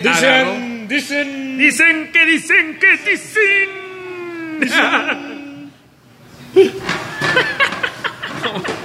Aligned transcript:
Dicen, 0.00 0.86
dicen, 0.86 1.58
Dicen 1.58 2.12
que 2.12 2.24
dicen 2.24 2.78
que 2.78 2.96
dicen. 3.10 3.68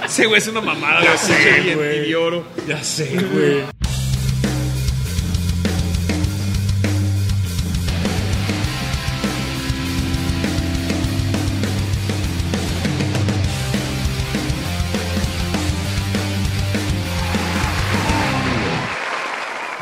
Ese 0.04 0.26
güey 0.26 0.38
es 0.38 0.48
una 0.48 0.60
mamada, 0.60 1.04
Ya 1.04 1.16
sé, 1.16 1.74
güey. 1.76 2.10
ya 2.66 2.82
sé, 2.82 3.16
güey. 3.32 3.62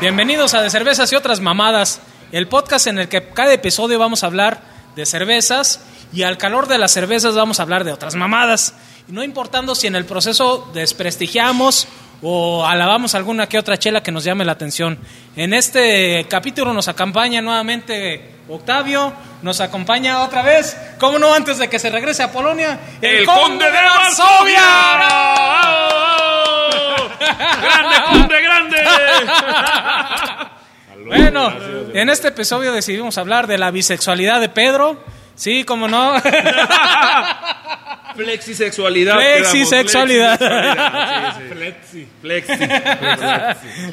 Bienvenidos 0.03 0.53
a 0.53 0.61
De 0.61 0.69
Cervezas 0.69 1.09
y 1.13 1.15
otras 1.15 1.39
mamadas, 1.39 2.01
el 2.33 2.49
podcast 2.49 2.87
en 2.87 2.99
el 2.99 3.07
que 3.07 3.29
cada 3.29 3.53
episodio 3.53 3.97
vamos 3.97 4.21
a 4.21 4.25
hablar 4.25 4.59
de 4.97 5.05
cervezas 5.05 5.79
y 6.11 6.23
al 6.23 6.37
calor 6.37 6.67
de 6.67 6.77
las 6.77 6.91
cervezas 6.91 7.35
vamos 7.35 7.61
a 7.61 7.63
hablar 7.63 7.85
de 7.85 7.93
otras 7.93 8.13
mamadas. 8.15 8.73
No 9.07 9.23
importando 9.23 9.75
si 9.75 9.87
en 9.87 9.95
el 9.95 10.03
proceso 10.03 10.69
desprestigiamos 10.73 11.87
o 12.21 12.65
alabamos 12.65 13.15
alguna 13.15 13.47
que 13.47 13.57
otra 13.57 13.79
chela 13.79 14.03
que 14.03 14.11
nos 14.11 14.25
llame 14.25 14.43
la 14.43 14.51
atención. 14.51 14.99
En 15.37 15.53
este 15.53 16.27
capítulo 16.29 16.73
nos 16.73 16.89
acompaña 16.89 17.41
nuevamente 17.41 18.39
Octavio, 18.49 19.13
nos 19.41 19.61
acompaña 19.61 20.21
otra 20.23 20.41
vez, 20.41 20.75
como 20.99 21.17
no 21.17 21.33
antes 21.33 21.59
de 21.59 21.69
que 21.69 21.79
se 21.79 21.89
regrese 21.89 22.23
a 22.23 22.31
Polonia, 22.33 22.77
¡El 23.01 23.25
conde 23.25 23.71
de 23.71 23.71
Varsovia! 23.71 24.59
¡Grande, 27.61 27.95
conde, 28.11 28.41
grande! 28.41 28.77
Bueno, 31.05 31.51
en 31.93 32.09
este 32.09 32.29
episodio 32.29 32.71
decidimos 32.71 33.17
hablar 33.17 33.45
de 33.45 33.57
la 33.57 33.71
bisexualidad 33.71 34.39
de 34.39 34.47
Pedro. 34.47 35.03
Sí, 35.35 35.65
como 35.65 35.89
no. 35.89 36.13
Flexisexualidad. 38.15 39.15
Flexisexualidad. 39.15 40.39
quedamos, 40.39 41.33
Flexi. 41.51 42.07
Flexi. 42.21 42.53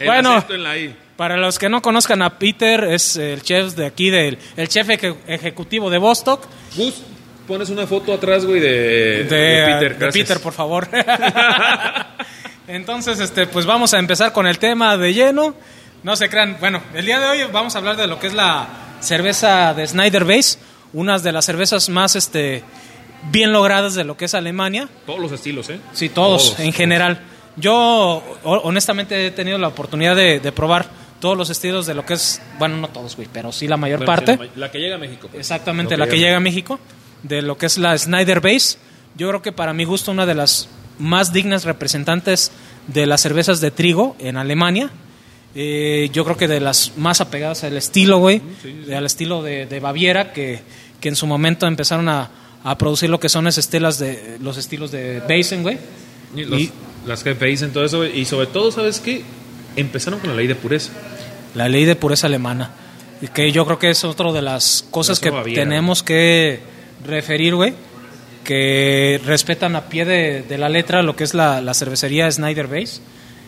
Bueno. 0.04 0.34
acento 0.36 0.54
en 0.54 0.62
la 0.62 0.76
I. 0.78 0.94
Para 1.16 1.36
los 1.36 1.58
que 1.58 1.68
no 1.68 1.82
conozcan 1.82 2.22
a 2.22 2.38
Peter, 2.38 2.84
es 2.84 3.16
el 3.16 3.42
chef 3.42 3.74
de 3.74 3.86
aquí, 3.86 4.08
del, 4.10 4.38
el 4.56 4.68
chef 4.68 4.88
eje- 4.88 5.16
ejecutivo 5.26 5.90
de 5.90 5.98
Bostock. 5.98 6.46
Gus, 6.76 7.02
pones 7.48 7.70
una 7.70 7.86
foto 7.88 8.12
atrás, 8.14 8.46
güey, 8.46 8.60
de, 8.60 9.24
De, 9.24 9.24
de 9.24 9.64
Peter. 9.66 9.98
de. 9.98 10.12
Peter, 10.12 10.40
por 10.40 10.52
favor. 10.52 10.88
Entonces, 12.74 13.18
este, 13.20 13.46
pues 13.46 13.66
vamos 13.66 13.94
a 13.94 13.98
empezar 13.98 14.32
con 14.32 14.46
el 14.46 14.58
tema 14.58 14.96
de 14.96 15.12
lleno. 15.12 15.54
No 16.02 16.16
se 16.16 16.28
crean, 16.28 16.56
bueno, 16.60 16.80
el 16.94 17.04
día 17.04 17.18
de 17.18 17.26
hoy 17.28 17.38
vamos 17.52 17.74
a 17.74 17.78
hablar 17.78 17.96
de 17.96 18.06
lo 18.06 18.18
que 18.18 18.28
es 18.28 18.34
la 18.34 18.68
cerveza 19.00 19.74
de 19.74 19.86
Snyder 19.86 20.24
Base, 20.24 20.58
una 20.92 21.18
de 21.18 21.32
las 21.32 21.44
cervezas 21.44 21.88
más 21.88 22.16
este, 22.16 22.62
bien 23.30 23.52
logradas 23.52 23.94
de 23.94 24.04
lo 24.04 24.16
que 24.16 24.26
es 24.26 24.34
Alemania. 24.34 24.88
Todos 25.04 25.18
los 25.20 25.32
estilos, 25.32 25.68
¿eh? 25.68 25.78
Sí, 25.92 26.08
todos, 26.08 26.58
en 26.60 26.72
general. 26.72 27.20
Yo 27.56 27.74
ho- 28.44 28.60
honestamente 28.62 29.26
he 29.26 29.30
tenido 29.32 29.58
la 29.58 29.68
oportunidad 29.68 30.14
de, 30.16 30.40
de 30.40 30.52
probar 30.52 30.86
todos 31.18 31.36
los 31.36 31.50
estilos 31.50 31.84
de 31.86 31.94
lo 31.94 32.06
que 32.06 32.14
es, 32.14 32.40
bueno, 32.58 32.76
no 32.78 32.88
todos, 32.88 33.16
güey, 33.16 33.28
pero 33.30 33.52
sí 33.52 33.66
la 33.68 33.76
mayor 33.76 33.98
Bueno, 33.98 34.12
parte. 34.12 34.34
sí, 34.34 34.50
La, 34.54 34.66
la 34.66 34.70
que 34.72 34.78
llega 34.78 34.94
a 34.94 34.98
México. 34.98 35.28
pues. 35.30 35.40
Exactamente, 35.40 35.96
la 35.98 36.06
que 36.06 36.18
llega 36.18 36.36
a 36.36 36.40
México, 36.40 36.78
de 37.24 37.42
lo 37.42 37.58
que 37.58 37.66
es 37.66 37.76
la 37.78 37.98
Snyder 37.98 38.40
Base. 38.40 38.78
Yo 39.16 39.28
creo 39.28 39.42
que 39.42 39.52
para 39.52 39.74
mi 39.74 39.84
gusto 39.84 40.12
una 40.12 40.24
de 40.24 40.34
las 40.36 40.68
más 41.00 41.32
dignas 41.32 41.64
representantes 41.64 42.52
de 42.86 43.06
las 43.06 43.20
cervezas 43.20 43.60
de 43.60 43.70
trigo 43.72 44.14
en 44.20 44.36
Alemania. 44.36 44.90
Eh, 45.54 46.10
yo 46.12 46.24
creo 46.24 46.36
que 46.36 46.46
de 46.46 46.60
las 46.60 46.92
más 46.96 47.20
apegadas 47.20 47.64
al 47.64 47.76
estilo, 47.76 48.18
güey, 48.18 48.40
al 48.94 49.04
estilo 49.06 49.42
de, 49.42 49.66
de 49.66 49.80
Baviera, 49.80 50.32
que, 50.32 50.60
que 51.00 51.08
en 51.08 51.16
su 51.16 51.26
momento 51.26 51.66
empezaron 51.66 52.08
a, 52.08 52.30
a 52.62 52.78
producir 52.78 53.10
lo 53.10 53.18
que 53.18 53.28
son 53.28 53.48
esas 53.48 53.64
estelas 53.64 53.98
de, 53.98 54.36
los 54.40 54.56
estilos 54.58 54.92
de 54.92 55.20
Basen, 55.28 55.62
güey. 55.62 55.78
Y 56.36 56.44
los- 56.44 56.60
Y- 56.60 56.72
las 57.06 57.24
que 57.24 57.32
dicen 57.34 57.72
todo 57.72 57.84
eso, 57.84 58.04
y 58.04 58.26
sobre 58.26 58.46
todo, 58.46 58.70
¿sabes 58.70 59.00
qué? 59.00 59.22
Empezaron 59.74 60.20
con 60.20 60.28
la 60.30 60.36
ley 60.36 60.46
de 60.46 60.54
pureza. 60.54 60.92
La 61.54 61.66
ley 61.66 61.86
de 61.86 61.96
pureza 61.96 62.26
alemana. 62.26 62.70
Y 63.22 63.28
que 63.28 63.50
yo 63.52 63.64
creo 63.64 63.78
que 63.78 63.88
es 63.90 64.04
otra 64.04 64.30
de 64.32 64.42
las 64.42 64.84
cosas 64.90 65.18
que 65.18 65.30
Baviera, 65.30 65.62
tenemos 65.62 66.02
que 66.02 66.60
referir, 67.06 67.54
güey. 67.54 67.72
Que 68.50 69.20
respetan 69.24 69.76
a 69.76 69.82
pie 69.82 70.04
de, 70.04 70.42
de 70.42 70.58
la 70.58 70.68
letra 70.68 71.04
lo 71.04 71.14
que 71.14 71.22
es 71.22 71.34
la, 71.34 71.60
la 71.60 71.72
cervecería 71.72 72.28
Snyder 72.28 72.66
Base. 72.66 73.00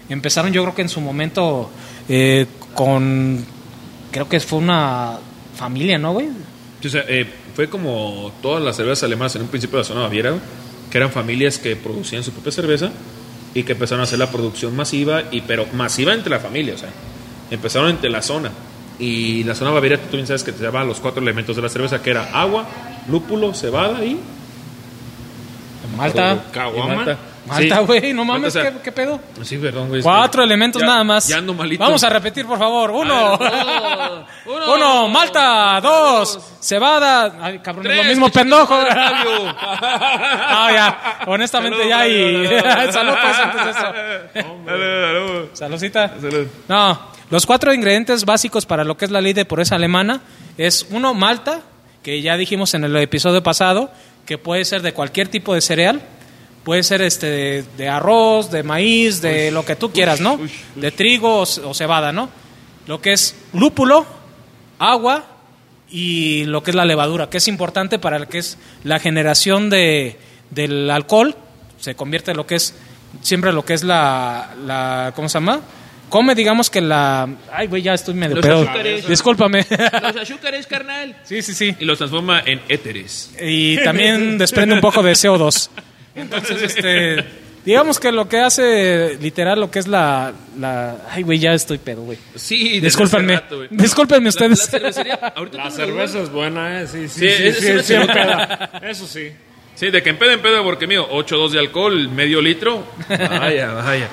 Empezaron, 0.09 0.53
yo 0.53 0.63
creo 0.63 0.77
que 0.77 0.83
en 0.83 0.89
su 0.89 1.01
momento, 1.01 1.73
eh, 2.09 2.47
con. 2.73 3.45
Creo 4.13 4.29
que 4.29 4.39
fue 4.39 4.61
una 4.61 5.19
familia, 5.57 5.99
¿no, 5.99 6.13
güey? 6.13 6.29
O 6.85 6.89
sea, 6.89 7.03
eh, 7.09 7.27
fue 7.57 7.69
como 7.69 8.31
todas 8.41 8.63
las 8.63 8.77
cervezas 8.77 9.03
alemanas 9.03 9.35
en 9.35 9.43
un 9.43 9.49
principio 9.49 9.79
de 9.79 9.83
la 9.83 9.89
zona 9.89 10.03
Baviera, 10.03 10.35
que 10.89 10.99
eran 10.99 11.11
familias 11.11 11.59
que 11.59 11.75
producían 11.75 12.23
su 12.23 12.31
propia 12.31 12.53
cerveza 12.53 12.93
y 13.55 13.65
que 13.65 13.73
empezaron 13.73 14.03
a 14.03 14.05
hacer 14.05 14.21
la 14.21 14.31
producción 14.31 14.77
masiva, 14.77 15.25
y 15.33 15.41
pero 15.41 15.67
masiva 15.73 16.15
entre 16.15 16.31
la 16.31 16.39
familia, 16.39 16.75
o 16.75 16.79
sea, 16.79 16.91
empezaron 17.51 17.91
entre 17.91 18.09
la 18.09 18.23
zona. 18.23 18.53
Y 19.01 19.43
la 19.43 19.57
zona 19.57 19.73
Baviera, 19.73 19.99
tú 19.99 20.15
bien 20.17 20.29
sabes 20.29 20.45
que 20.45 20.53
te 20.53 20.63
llama 20.63 20.85
los 20.85 21.01
cuatro 21.01 21.21
elementos 21.21 21.57
de 21.57 21.63
la 21.63 21.69
cerveza, 21.69 22.01
que 22.01 22.11
era 22.11 22.31
agua, 22.41 22.69
lúpulo, 23.09 23.53
cebada 23.53 24.05
y... 24.05 24.17
Malta. 25.97 26.39
Caguama. 26.53 26.95
malta. 26.97 27.17
Malta, 27.45 27.79
Sí. 27.79 27.85
güey, 27.87 28.13
no 28.13 28.25
Malta, 28.25 28.39
mames, 28.41 28.55
¿qué, 28.55 28.73
qué 28.85 28.93
pedo? 28.93 29.21
Sí, 29.43 29.59
perdón, 29.59 29.89
güey. 29.89 30.01
Cuatro 30.01 30.45
elementos 30.45 30.81
ya- 30.81 30.87
nada 30.87 31.03
más. 31.03 31.27
Ya 31.27 31.39
ando 31.39 31.53
malito. 31.55 31.83
Vamos 31.83 32.03
a 32.05 32.09
repetir, 32.09 32.47
por 32.47 32.57
favor. 32.57 32.93
Uno. 32.93 33.37
Ver, 33.37 33.51
uno. 34.47 34.75
Uno, 34.75 35.09
Malta. 35.09 35.81
Dos, 35.83 36.39
cebada. 36.61 37.35
Ay, 37.41 37.59
cabrón, 37.59 37.87
es 37.87 37.97
lo 37.97 38.03
Tres, 38.03 38.09
mismo 38.17 38.29
pendejo. 38.31 38.75
Ah, 39.55 40.71
ya. 40.73 41.19
Honestamente, 41.27 41.79
Salud, 41.79 41.91
ya. 41.91 42.07
Y... 42.09 42.47
salud, 42.93 43.15
pues, 43.21 43.37
salud. 43.37 43.53
antes 43.53 43.65
de 43.65 43.71
eso. 43.71 43.93
Salud, 44.65 45.03
salud. 45.03 45.49
Saludcita. 45.53 46.09
Salud. 46.21 46.47
No, 46.69 47.01
los 47.31 47.47
cuatro 47.47 47.73
ingredientes 47.75 48.25
básicos 48.25 48.67
para 48.67 48.85
lo 48.85 48.97
que 48.97 49.05
es 49.07 49.11
la 49.11 49.21
ley 49.21 49.33
de 49.33 49.45
pureza 49.45 49.75
alemana 49.77 50.21
es 50.59 50.87
uno, 50.91 51.15
malta, 51.15 51.61
que 52.03 52.21
ya 52.23 52.37
dijimos 52.37 52.75
en 52.75 52.85
el 52.85 52.97
episodio 52.97 53.43
pasado, 53.43 53.91
que 54.27 54.39
puede 54.39 54.65
ser 54.65 54.83
de 54.83 54.93
cualquier 54.93 55.29
tipo 55.29 55.55
de 55.55 55.61
cereal, 55.61 56.03
puede 56.65 56.83
ser 56.83 57.03
este 57.03 57.27
de, 57.27 57.65
de 57.77 57.89
arroz, 57.89 58.51
de 58.51 58.63
maíz, 58.63 59.21
de 59.21 59.51
lo 59.51 59.65
que 59.65 59.77
tú 59.77 59.93
quieras, 59.93 60.21
¿no? 60.21 60.35
ush, 60.35 60.43
ush. 60.43 60.81
De 60.81 60.91
trigo 60.93 61.41
o 61.41 61.75
cebada, 61.75 62.13
¿no? 62.13 62.31
Lo 62.87 63.01
que 63.01 63.13
es 63.13 63.37
lúpulo, 63.53 64.07
agua 64.79 65.25
y 65.91 66.45
lo 66.45 66.63
que 66.63 66.71
es 66.71 66.75
la 66.75 66.85
levadura, 66.85 67.29
que 67.31 67.39
es 67.39 67.49
importante 67.49 67.99
para 67.99 68.19
lo 68.19 68.29
que 68.29 68.39
es 68.39 68.59
la 68.85 68.99
generación 68.99 69.71
de, 69.71 70.19
del 70.51 70.91
alcohol, 70.91 71.37
se 71.79 71.95
convierte 71.95 72.31
en 72.31 72.37
lo 72.37 72.47
que 72.47 72.57
es 72.57 72.75
siempre 73.21 73.53
lo 73.53 73.65
que 73.65 73.75
es 73.75 73.85
la, 73.85 74.55
la 74.65 75.13
¿cómo 75.15 75.29
se 75.29 75.35
llama? 75.35 75.61
Come, 76.13 76.35
digamos 76.35 76.69
que 76.69 76.83
la... 76.83 77.27
Ay, 77.51 77.69
güey, 77.69 77.81
ya 77.81 77.95
estoy 77.95 78.13
medio 78.13 78.37
Los 78.37 78.45
pedo. 78.45 78.61
azúcares. 78.65 79.09
Discúlpame. 79.09 79.65
Los 80.03 80.17
azúcares, 80.17 80.67
carnal. 80.67 81.17
sí, 81.25 81.41
sí, 81.41 81.55
sí. 81.55 81.75
Y 81.81 81.87
los 81.87 81.97
transforma 81.97 82.43
en 82.45 82.61
éteres. 82.69 83.35
Y 83.41 83.79
también 83.83 84.37
desprende 84.37 84.75
un 84.75 84.83
poco 84.83 85.03
de 85.03 85.13
CO2. 85.13 85.71
Entonces, 86.15 86.61
este... 86.65 87.25
Digamos 87.65 87.99
que 87.99 88.13
lo 88.13 88.29
que 88.29 88.41
hace 88.41 89.17
literal 89.23 89.59
lo 89.59 89.71
que 89.71 89.79
es 89.79 89.87
la... 89.87 90.35
la 90.59 90.97
ay, 91.11 91.23
güey, 91.23 91.39
ya 91.39 91.55
estoy 91.55 91.79
pedo, 91.79 92.03
güey. 92.03 92.19
Sí, 92.35 92.79
Discúlpenme. 92.79 93.37
rato, 93.37 93.57
güey. 93.57 93.69
Discúlpenme 93.71 94.29
ustedes. 94.29 94.71
La, 94.71 94.93
cervecería, 94.93 95.33
cerveza 95.71 96.21
es 96.21 96.31
buena, 96.31 96.83
eh. 96.83 96.89
Sí, 96.89 97.09
sí, 97.09 97.27
Sí. 97.83 97.95
Eso 98.83 99.07
sí. 99.07 99.33
Sí, 99.75 99.91
de 99.91 100.03
que 100.03 100.11
en 100.11 100.19
pedo 100.19 100.33
en 100.33 100.43
pedo, 100.43 100.63
porque 100.63 100.87
mío, 100.87 101.09
8.2 101.11 101.53
de 101.53 101.59
alcohol, 101.59 102.11
medio 102.11 102.43
litro. 102.43 102.85
Vaya, 103.09 103.73
vaya. 103.73 104.09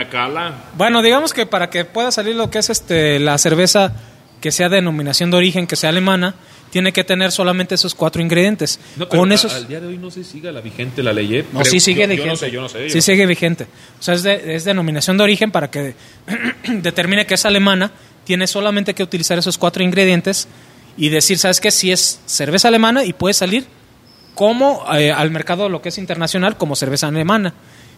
Y. 0.00 0.76
Bueno, 0.76 1.02
digamos 1.02 1.32
que 1.32 1.46
para 1.46 1.70
que 1.70 1.84
pueda 1.84 2.10
salir 2.10 2.34
lo 2.36 2.50
que 2.50 2.58
es 2.58 2.70
este 2.70 3.18
la 3.18 3.36
cerveza 3.38 3.92
que 4.40 4.50
sea 4.50 4.68
de 4.68 4.76
denominación 4.76 5.30
de 5.30 5.36
origen, 5.36 5.66
que 5.66 5.76
sea 5.76 5.90
alemana, 5.90 6.34
tiene 6.70 6.92
que 6.92 7.04
tener 7.04 7.30
solamente 7.30 7.74
esos 7.74 7.94
cuatro 7.94 8.20
ingredientes. 8.22 8.80
No, 8.96 9.08
pero 9.08 9.20
Con 9.20 9.30
a- 9.30 9.34
esos 9.34 9.52
Al 9.54 9.68
día 9.68 9.78
de 9.80 9.86
hoy 9.88 9.98
no 9.98 10.10
se 10.10 10.24
siga 10.24 10.50
la 10.50 10.60
vigente 10.60 11.02
la 11.02 11.12
ley, 11.12 11.36
¿eh? 11.36 11.44
No, 11.52 11.58
Pero 11.60 11.70
sí 11.70 11.80
sigue 11.80 12.02
yo- 12.02 12.08
vigente. 12.08 12.26
Yo 12.26 12.32
no 12.32 12.36
sé, 12.36 12.50
yo 12.50 12.60
no 12.62 12.68
sé. 12.68 12.88
Sí 12.88 12.96
yo- 12.96 13.02
sigue 13.02 13.26
vigente. 13.26 13.66
O 14.00 14.02
sea, 14.02 14.14
es, 14.14 14.22
de- 14.22 14.54
es 14.56 14.64
denominación 14.64 15.16
de 15.18 15.24
origen 15.24 15.50
para 15.52 15.70
que 15.70 15.94
determine 16.68 17.26
que 17.26 17.34
es 17.34 17.44
alemana. 17.44 17.92
Tiene 18.24 18.46
solamente 18.46 18.94
que 18.94 19.02
utilizar 19.02 19.38
esos 19.38 19.58
cuatro 19.58 19.82
ingredientes 19.82 20.48
y 20.96 21.08
decir, 21.08 21.38
¿sabes 21.38 21.60
qué? 21.60 21.70
Si 21.70 21.90
es 21.92 22.20
cerveza 22.26 22.68
alemana 22.68 23.04
y 23.04 23.12
puede 23.12 23.34
salir 23.34 23.66
como 24.34 24.84
eh, 24.96 25.12
al 25.12 25.30
mercado 25.30 25.68
lo 25.68 25.82
que 25.82 25.90
es 25.90 25.98
internacional 25.98 26.56
como 26.56 26.74
cerveza 26.76 27.08
alemana. 27.08 27.52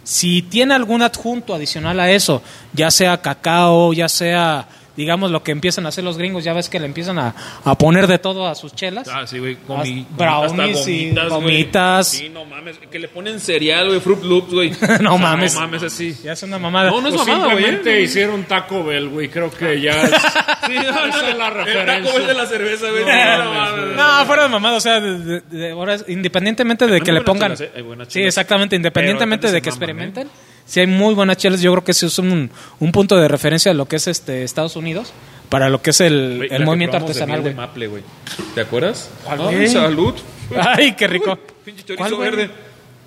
Si 0.05 0.43
tiene 0.43 0.75
algún 0.75 1.03
adjunto 1.03 1.55
adicional 1.55 1.99
a 1.99 2.11
eso, 2.11 2.43
ya 2.73 2.91
sea 2.91 3.21
cacao, 3.21 3.93
ya 3.93 4.09
sea 4.09 4.69
digamos, 4.97 5.31
lo 5.31 5.43
que 5.43 5.53
empiezan 5.53 5.87
a 5.87 5.89
hacer 5.91 6.05
los 6.05 6.17
gringos. 6.19 6.45
Ya 6.45 6.53
ves 6.53 6.69
que 6.69 6.79
le 6.81 6.87
empiezan 6.87 7.19
a, 7.19 7.35
a 7.65 7.79
poner 7.79 8.07
de 8.07 8.19
todo 8.19 8.47
a 8.47 8.55
sus 8.55 8.75
chelas. 8.75 9.09
Ah, 9.09 9.27
sí, 9.27 9.39
güey. 9.39 9.57
Brownies 9.67 10.07
hasta 10.17 10.67
y 10.67 10.73
gomitas, 10.73 11.29
güey. 11.29 11.41
gomitas. 11.43 12.09
Sí, 12.09 12.29
no 12.29 12.45
mames. 12.45 12.79
Que 12.91 12.99
le 12.99 13.09
ponen 13.09 13.41
cereal, 13.41 13.89
güey. 13.89 14.01
Fruit 14.01 14.23
Loops, 14.23 14.53
güey. 14.53 14.71
No 15.01 15.15
O 15.15 15.19
sea, 15.19 15.27
mames. 15.27 15.55
No 15.55 15.61
mames, 15.61 15.83
así. 15.83 16.17
Ya 16.23 16.33
es 16.33 16.43
una 16.43 16.59
mamada. 16.59 16.91
No, 16.91 17.01
no 17.01 17.09
es 17.09 17.15
Pues 17.15 17.27
mamada, 17.27 17.45
güey. 17.53 17.57
simplemente 17.65 17.99
¿eh? 17.99 18.03
hicieron 18.03 18.45
Taco 18.45 18.85
Bell, 18.85 19.09
güey. 19.09 19.29
Creo 19.29 19.51
que 19.51 19.81
ya 19.81 19.93
es, 20.05 20.11
Sí, 20.11 20.73
no, 20.75 20.81
esa 20.83 21.01
no, 21.07 21.07
es 21.29 21.37
la 21.39 21.49
el 21.49 21.87
Taco. 21.87 22.17
Bell 22.19 22.27
de 22.27 22.35
la 22.35 22.47
cerveza, 22.47 22.91
güey. 22.91 23.05
No, 23.05 23.75
No. 23.77 23.95
No, 23.95 24.27
fuera 24.27 24.43
de 24.45 24.49
mamada, 24.49 24.77
o 24.77 24.81
sea, 24.81 25.01
de, 25.01 25.19
de- 25.19 25.41
de- 25.41 25.71
ahora, 25.73 25.97
independientemente 26.09 26.87
de 26.87 27.01
que 27.01 27.13
le 27.13 27.21
pongan... 27.23 27.57
chelas, 27.57 27.73
¿eh? 27.77 28.05
Sí, 28.09 28.23
exactamente, 28.23 28.77
independientemente 28.77 29.49
de 29.49 29.55
de 29.55 29.63
que 29.63 29.71
maman, 29.71 29.83
experimenten. 29.83 30.29
Si 30.67 30.81
hay 30.81 30.87
muy 30.87 31.15
buenas 31.15 31.37
chelas, 31.37 31.61
yo 31.61 31.73
creo 31.73 31.85
que 31.85 31.91
eso 31.93 32.07
es 32.07 32.19
un, 32.19 32.51
un 32.81 32.93
punto 32.93 33.17
de 33.17 33.29
referencia 33.29 33.71
a 33.73 33.75
lo 33.75 33.87
que 33.87 33.97
es 33.97 34.07
este 34.09 34.45
Estados 34.45 34.77
Unidos 34.77 34.84
para 35.49 35.69
lo 35.69 35.81
que 35.81 35.91
es 35.91 36.01
el, 36.01 36.41
la 36.41 36.57
el 36.57 36.65
movimiento 36.65 36.97
de 36.97 37.03
artesanal, 37.05 37.37
de 37.45 37.53
güey. 37.53 37.55
maple, 37.55 37.87
güey. 37.87 38.03
¿Te 38.55 38.63
acuerdas? 38.63 39.11
¿Cuál, 39.25 39.41
Ay, 39.49 39.69
salud. 39.69 40.15
Ay, 40.57 40.95
qué 40.95 41.07
rico. 41.07 41.39
Pinche 41.65 41.85
¿Cuál, 41.97 42.11
chorizo 42.11 42.19
verde. 42.19 42.51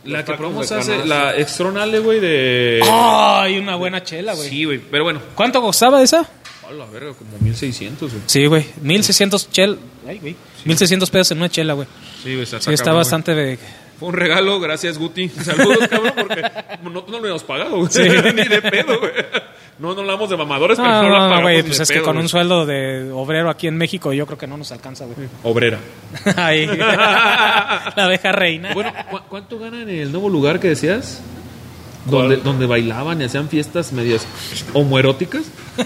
La 0.06 0.24
que 0.24 0.34
probamos 0.34 0.70
de 0.70 0.76
hace, 0.76 1.06
la 1.06 1.36
extronale, 1.36 2.00
güey, 2.00 2.22
de... 2.22 2.82
Ay, 2.90 3.58
una 3.58 3.76
buena 3.76 4.04
chela, 4.04 4.34
güey. 4.36 4.50
Sí, 4.50 4.64
güey, 4.64 4.80
pero 4.80 5.04
bueno. 5.04 5.20
¿Cuánto 5.36 5.62
costaba 5.62 6.02
esa? 6.02 6.26
A 6.68 6.72
la 6.72 6.86
verga, 6.86 7.12
como 7.14 7.38
1600, 7.40 8.12
güey. 8.12 8.24
Sí, 8.26 8.46
güey, 8.46 8.66
1600 8.82 9.52
chel, 9.52 9.78
ay, 10.08 10.20
güey. 10.20 10.36
1600 10.64 11.10
pesos 11.10 11.32
en 11.32 11.40
una 11.40 11.50
chela, 11.50 11.74
güey. 11.74 11.88
Sí, 12.24 12.32
güey, 12.32 12.44
está, 12.44 12.62
Sí, 12.62 12.72
está 12.72 12.86
cabrón, 12.86 13.02
bastante 13.02 13.36
de... 13.36 13.56
güey. 13.56 13.68
Fue 14.00 14.10
un 14.10 14.16
regalo, 14.16 14.60
gracias, 14.60 14.98
Guti. 14.98 15.28
Saludos, 15.28 15.88
cabrón, 15.90 16.14
porque 16.16 16.42
no, 16.84 16.90
no 16.92 17.04
lo 17.08 17.18
habíamos 17.18 17.44
pagado, 17.44 17.78
güey. 17.78 17.92
Sí. 17.92 18.02
Ni 18.36 18.44
de 18.48 18.62
pedo, 18.62 19.00
güey. 19.00 19.12
No, 19.80 19.94
no 19.94 20.02
hablamos 20.02 20.30
de 20.30 20.38
mamadores, 20.38 20.78
pero 20.78 20.90
No, 20.90 21.04
no, 21.04 21.10
la 21.10 21.20
pagamos 21.20 21.42
güey, 21.44 21.64
pues 21.64 21.80
es 21.80 21.90
que 21.92 22.02
con 22.02 22.18
un 22.18 22.28
sueldo 22.28 22.66
de 22.66 23.12
obrero 23.12 23.50
aquí 23.50 23.68
en 23.68 23.78
México 23.78 24.12
yo 24.14 24.26
creo 24.26 24.38
que 24.38 24.48
no 24.48 24.58
nos 24.58 24.72
alcanza, 24.72 25.06
güey. 25.06 25.28
Obrera. 25.44 25.78
Ahí. 26.36 26.66
La 26.78 27.94
abeja 27.96 28.32
reina. 28.32 28.74
Bueno, 28.74 28.92
¿cu- 29.12 29.20
¿cuánto 29.30 29.60
ganan 29.60 29.82
en 29.84 30.00
el 30.00 30.12
nuevo 30.12 30.30
lugar 30.30 30.60
que 30.60 30.70
decías? 30.70 31.22
Donde, 32.06 32.38
donde 32.38 32.66
bailaban 32.66 33.20
y 33.22 33.26
hacían 33.26 33.50
fiestas 33.50 33.92
medias 33.92 34.26
homoeróticas. 34.74 35.44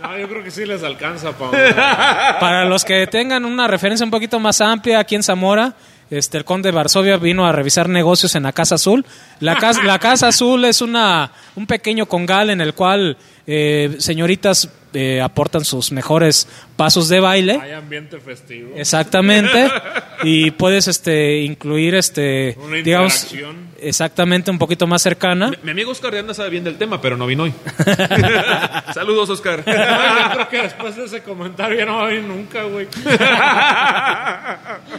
No, 0.00 0.18
yo 0.18 0.28
creo 0.28 0.44
que 0.44 0.50
sí 0.50 0.64
les 0.66 0.82
alcanza 0.82 1.32
para 1.32 2.38
Para 2.38 2.64
los 2.66 2.84
que 2.84 3.06
tengan 3.06 3.44
una 3.44 3.66
referencia 3.66 4.04
un 4.04 4.10
poquito 4.10 4.38
más 4.38 4.60
amplia, 4.60 4.98
aquí 5.00 5.14
en 5.14 5.22
Zamora, 5.22 5.72
este, 6.18 6.38
el 6.38 6.44
conde 6.44 6.70
Varsovia 6.70 7.16
vino 7.16 7.46
a 7.46 7.52
revisar 7.52 7.88
negocios 7.88 8.34
en 8.34 8.44
la 8.44 8.52
Casa 8.52 8.76
Azul. 8.76 9.04
La 9.40 9.56
Casa, 9.56 9.82
la 9.82 9.98
casa 9.98 10.28
Azul 10.28 10.64
es 10.64 10.80
una, 10.80 11.32
un 11.56 11.66
pequeño 11.66 12.06
congal 12.06 12.50
en 12.50 12.60
el 12.60 12.74
cual 12.74 13.16
eh, 13.46 13.96
señoritas 13.98 14.70
eh, 14.94 15.20
aportan 15.20 15.64
sus 15.64 15.92
mejores 15.92 16.48
pasos 16.76 17.08
de 17.08 17.20
baile. 17.20 17.58
hay 17.60 17.72
ambiente 17.72 18.20
festivo. 18.20 18.74
Exactamente. 18.76 19.70
Y 20.26 20.52
puedes 20.52 20.88
este, 20.88 21.42
incluir, 21.42 21.94
este, 21.96 22.56
Una 22.58 22.76
digamos, 22.76 23.34
exactamente 23.78 24.50
un 24.50 24.58
poquito 24.58 24.86
más 24.86 25.02
cercana. 25.02 25.50
Mi, 25.50 25.56
mi 25.64 25.70
amigo 25.72 25.90
Oscar 25.90 26.14
de 26.14 26.20
Anda 26.20 26.32
sabe 26.32 26.48
bien 26.48 26.64
del 26.64 26.78
tema, 26.78 26.98
pero 27.02 27.18
no 27.18 27.26
vino 27.26 27.42
hoy. 27.42 27.52
Saludos, 28.94 29.28
Oscar. 29.28 29.64
Yo 29.66 30.32
creo 30.32 30.48
que 30.48 30.62
después 30.62 30.96
de 30.96 31.04
ese 31.04 31.22
comentario 31.22 31.76
ya 31.76 31.84
no 31.84 31.96
va 31.96 32.04
a 32.04 32.06
venir 32.06 32.22
nunca, 32.22 32.62
güey. 32.62 32.86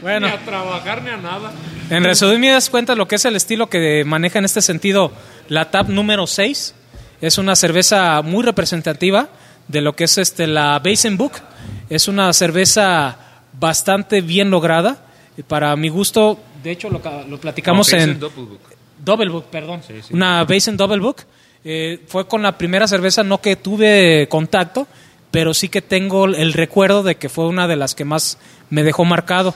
Bueno. 0.02 0.28
Ni 0.28 0.34
a 0.34 0.46
trabajar 0.46 1.02
ni 1.02 1.10
a 1.10 1.18
nada. 1.18 1.52
En 1.90 2.04
resumidas 2.04 2.70
cuentas, 2.70 2.98
lo 2.98 3.08
que 3.08 3.16
es 3.16 3.26
el 3.26 3.36
estilo 3.36 3.68
que 3.68 4.04
maneja 4.06 4.38
en 4.38 4.46
este 4.46 4.62
sentido 4.62 5.12
la 5.48 5.72
TAP 5.72 5.90
número 5.90 6.28
6 6.28 6.76
es 7.25 7.39
una 7.39 7.56
cerveza 7.56 8.22
muy 8.22 8.44
representativa 8.44 9.30
de 9.68 9.81
lo 9.81 9.95
que 9.95 10.04
es 10.04 10.18
este 10.19 10.45
la 10.45 10.80
Book. 11.18 11.33
Es 11.89 12.07
una 12.07 12.31
cerveza 12.33 13.18
bastante 13.54 14.22
bien 14.22 14.51
lograda. 14.51 15.06
Y 15.36 15.42
Para 15.42 15.75
mi 15.75 15.89
gusto, 15.89 16.39
de 16.63 16.72
hecho, 16.72 16.89
lo, 16.89 17.01
lo 17.27 17.39
platicamos 17.39 17.92
es 17.92 18.04
en 18.04 18.19
Doppelbook. 18.19 18.62
Double 19.04 19.30
Book, 19.30 19.45
perdón. 19.51 19.81
Sí, 19.86 19.94
sí. 20.01 20.13
Una 20.13 20.44
Basin 20.44 20.77
Double 20.77 21.00
Book. 21.00 21.24
Eh, 21.63 22.00
fue 22.07 22.27
con 22.27 22.44
la 22.44 22.57
primera 22.57 22.88
cerveza, 22.88 23.24
no 23.24 23.42
que 23.42 23.56
tuve 23.56 24.27
contacto, 24.30 24.88
pero 25.31 25.56
sí 25.56 25.68
que 25.68 25.81
tengo 25.81 26.25
el 26.25 26.54
recuerdo 26.54 27.01
de 27.01 27.16
que 27.16 27.27
fue 27.27 27.48
una 27.48 27.68
de 27.68 27.75
las 27.75 27.95
que 27.95 28.06
más 28.06 28.38
me 28.69 28.83
dejó 28.83 29.04
marcado. 29.04 29.56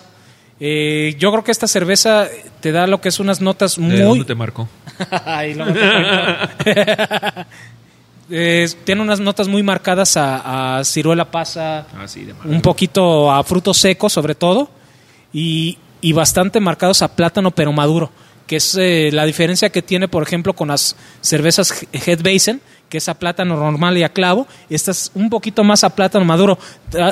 Eh, 0.60 1.16
yo 1.18 1.32
creo 1.32 1.44
que 1.44 1.52
esta 1.52 1.68
cerveza 1.68 2.28
te 2.60 2.72
da 2.72 2.86
lo 2.86 3.00
que 3.00 3.10
es 3.10 3.20
unas 3.20 3.40
notas 3.40 3.78
¿De 3.78 3.82
muy... 3.82 3.98
dónde 3.98 4.26
te 4.26 4.36
marcó? 4.36 4.68
Ay. 5.26 5.56
Eh, 8.32 8.70
tiene 8.84 9.02
unas 9.02 9.20
notas 9.20 9.48
muy 9.48 9.64
marcadas 9.64 10.16
a, 10.16 10.78
a 10.78 10.84
ciruela 10.84 11.32
pasa, 11.32 11.88
Ah, 11.98 12.08
sí, 12.08 12.26
de 12.26 12.36
un 12.46 12.62
poquito 12.62 13.32
a 13.32 13.44
frutos 13.44 13.78
secos 13.80 14.14
sobre 14.14 14.36
todo 14.36 14.70
y, 15.34 15.80
y 16.00 16.14
bastante 16.14 16.60
marcados 16.60 17.02
a 17.02 17.08
plátano 17.16 17.50
pero 17.50 17.72
maduro, 17.74 18.12
que 18.46 18.58
es 18.58 18.76
eh, 18.76 19.10
la 19.12 19.26
diferencia 19.26 19.72
que 19.72 19.82
tiene 19.82 20.08
por 20.08 20.22
ejemplo 20.22 20.54
con 20.54 20.68
las 20.68 20.96
cervezas 21.22 21.88
Head 21.92 22.22
Basin, 22.22 22.62
que 22.90 22.98
es 22.98 23.08
a 23.08 23.14
plátano 23.14 23.56
normal 23.56 23.98
y 23.98 24.04
a 24.04 24.10
clavo, 24.10 24.48
y 24.70 24.76
esta 24.76 24.92
es 24.92 25.12
un 25.14 25.30
poquito 25.30 25.64
más 25.64 25.84
a 25.84 25.96
plátano 25.96 26.26
maduro. 26.26 26.58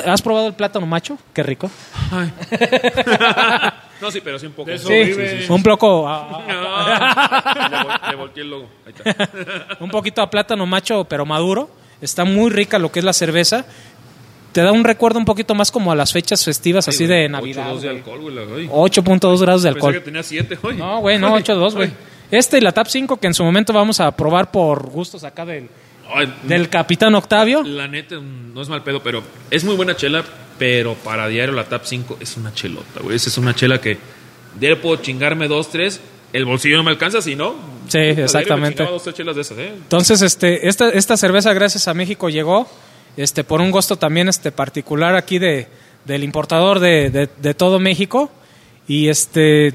¿Has 0.06 0.20
probado 0.22 0.48
el 0.48 0.54
plátano 0.54 0.86
macho? 0.86 1.16
Qué 1.32 1.42
rico. 1.42 1.70
Ay. 2.10 2.32
no, 4.00 4.10
sí, 4.10 4.20
pero 4.22 4.38
sí 4.38 4.46
un 4.46 4.52
poco. 4.52 4.70
Eso 4.70 4.88
Sí, 4.88 5.46
un 5.48 5.62
poco 5.62 6.08
a- 6.08 6.42
a- 6.42 7.68
le, 7.70 7.76
vol- 7.76 8.10
le 8.10 8.16
volteé 8.16 8.42
el 8.42 8.50
logo. 8.50 8.68
Ahí 8.86 8.92
está. 8.96 9.28
un 9.80 9.90
poquito 9.90 10.22
a 10.22 10.30
plátano 10.30 10.66
macho 10.66 11.04
pero 11.04 11.24
maduro. 11.24 11.70
Está 12.00 12.24
muy 12.24 12.50
rica 12.50 12.78
lo 12.78 12.92
que 12.92 13.00
es 13.00 13.04
la 13.04 13.12
cerveza. 13.12 13.64
Te 14.52 14.62
da 14.62 14.72
un 14.72 14.84
recuerdo 14.84 15.18
un 15.18 15.24
poquito 15.24 15.54
más 15.54 15.70
como 15.70 15.92
a 15.92 15.96
las 15.96 16.12
fechas 16.12 16.44
festivas 16.44 16.88
así 16.88 17.06
de 17.06 17.28
Navidad. 17.28 17.72
8.2 17.72 17.80
de 17.80 17.88
alcohol, 17.90 18.20
güey. 18.20 18.34
la- 18.34 18.42
ay. 18.42 18.68
8.2 18.72 19.40
grados 19.40 19.62
de 19.62 19.68
Pensé 19.72 19.80
que 19.80 19.86
alcohol. 19.86 20.04
tenía 20.04 20.22
7, 20.22 20.58
güey. 20.62 20.76
No, 20.76 21.00
güey, 21.00 21.18
no, 21.18 21.36
8.2, 21.36 21.74
güey. 21.74 21.90
Este 22.30 22.58
y 22.58 22.60
la 22.60 22.72
TAP 22.72 22.86
5 22.88 23.16
que 23.18 23.26
en 23.26 23.34
su 23.34 23.42
momento 23.44 23.72
vamos 23.72 24.00
a 24.00 24.10
probar 24.12 24.50
por 24.50 24.90
gustos 24.90 25.24
acá 25.24 25.44
del, 25.46 25.68
Ay, 26.12 26.32
del 26.44 26.68
Capitán 26.68 27.14
Octavio. 27.14 27.62
La 27.62 27.88
neta, 27.88 28.16
no 28.16 28.60
es 28.60 28.68
mal 28.68 28.82
pedo, 28.82 29.02
pero 29.02 29.22
es 29.50 29.64
muy 29.64 29.76
buena 29.76 29.96
chela, 29.96 30.24
pero 30.58 30.94
para 30.94 31.26
diario 31.28 31.54
la 31.54 31.64
Tap 31.64 31.84
5 31.84 32.18
es 32.20 32.36
una 32.36 32.52
chelota, 32.52 33.00
güey. 33.02 33.16
Esa 33.16 33.30
es 33.30 33.38
una 33.38 33.54
chela 33.54 33.80
que 33.80 33.96
diario 34.58 34.80
puedo 34.80 34.96
chingarme 34.96 35.48
dos, 35.48 35.70
tres. 35.70 36.00
El 36.32 36.44
bolsillo 36.44 36.76
no 36.76 36.82
me 36.82 36.90
alcanza, 36.90 37.22
si 37.22 37.34
no. 37.34 37.54
Sí, 37.88 37.98
exactamente. 37.98 38.76
chingaba 38.76 38.90
dos, 38.90 39.02
tres 39.04 39.16
chelas 39.16 39.34
de 39.34 39.40
esas, 39.42 39.58
¿eh? 39.58 39.72
Entonces, 39.74 40.20
este, 40.20 40.68
esta, 40.68 40.90
esta 40.90 41.16
cerveza, 41.16 41.54
gracias 41.54 41.88
a 41.88 41.94
México, 41.94 42.28
llegó 42.28 42.68
este, 43.16 43.44
por 43.44 43.62
un 43.62 43.70
gusto 43.70 43.96
también 43.96 44.28
este, 44.28 44.52
particular 44.52 45.14
aquí 45.16 45.38
de, 45.38 45.68
del 46.04 46.22
importador 46.24 46.80
de, 46.80 47.08
de- 47.08 47.30
de 47.38 47.54
todo 47.54 47.78
México. 47.78 48.30
Y 48.86 49.08
este, 49.08 49.72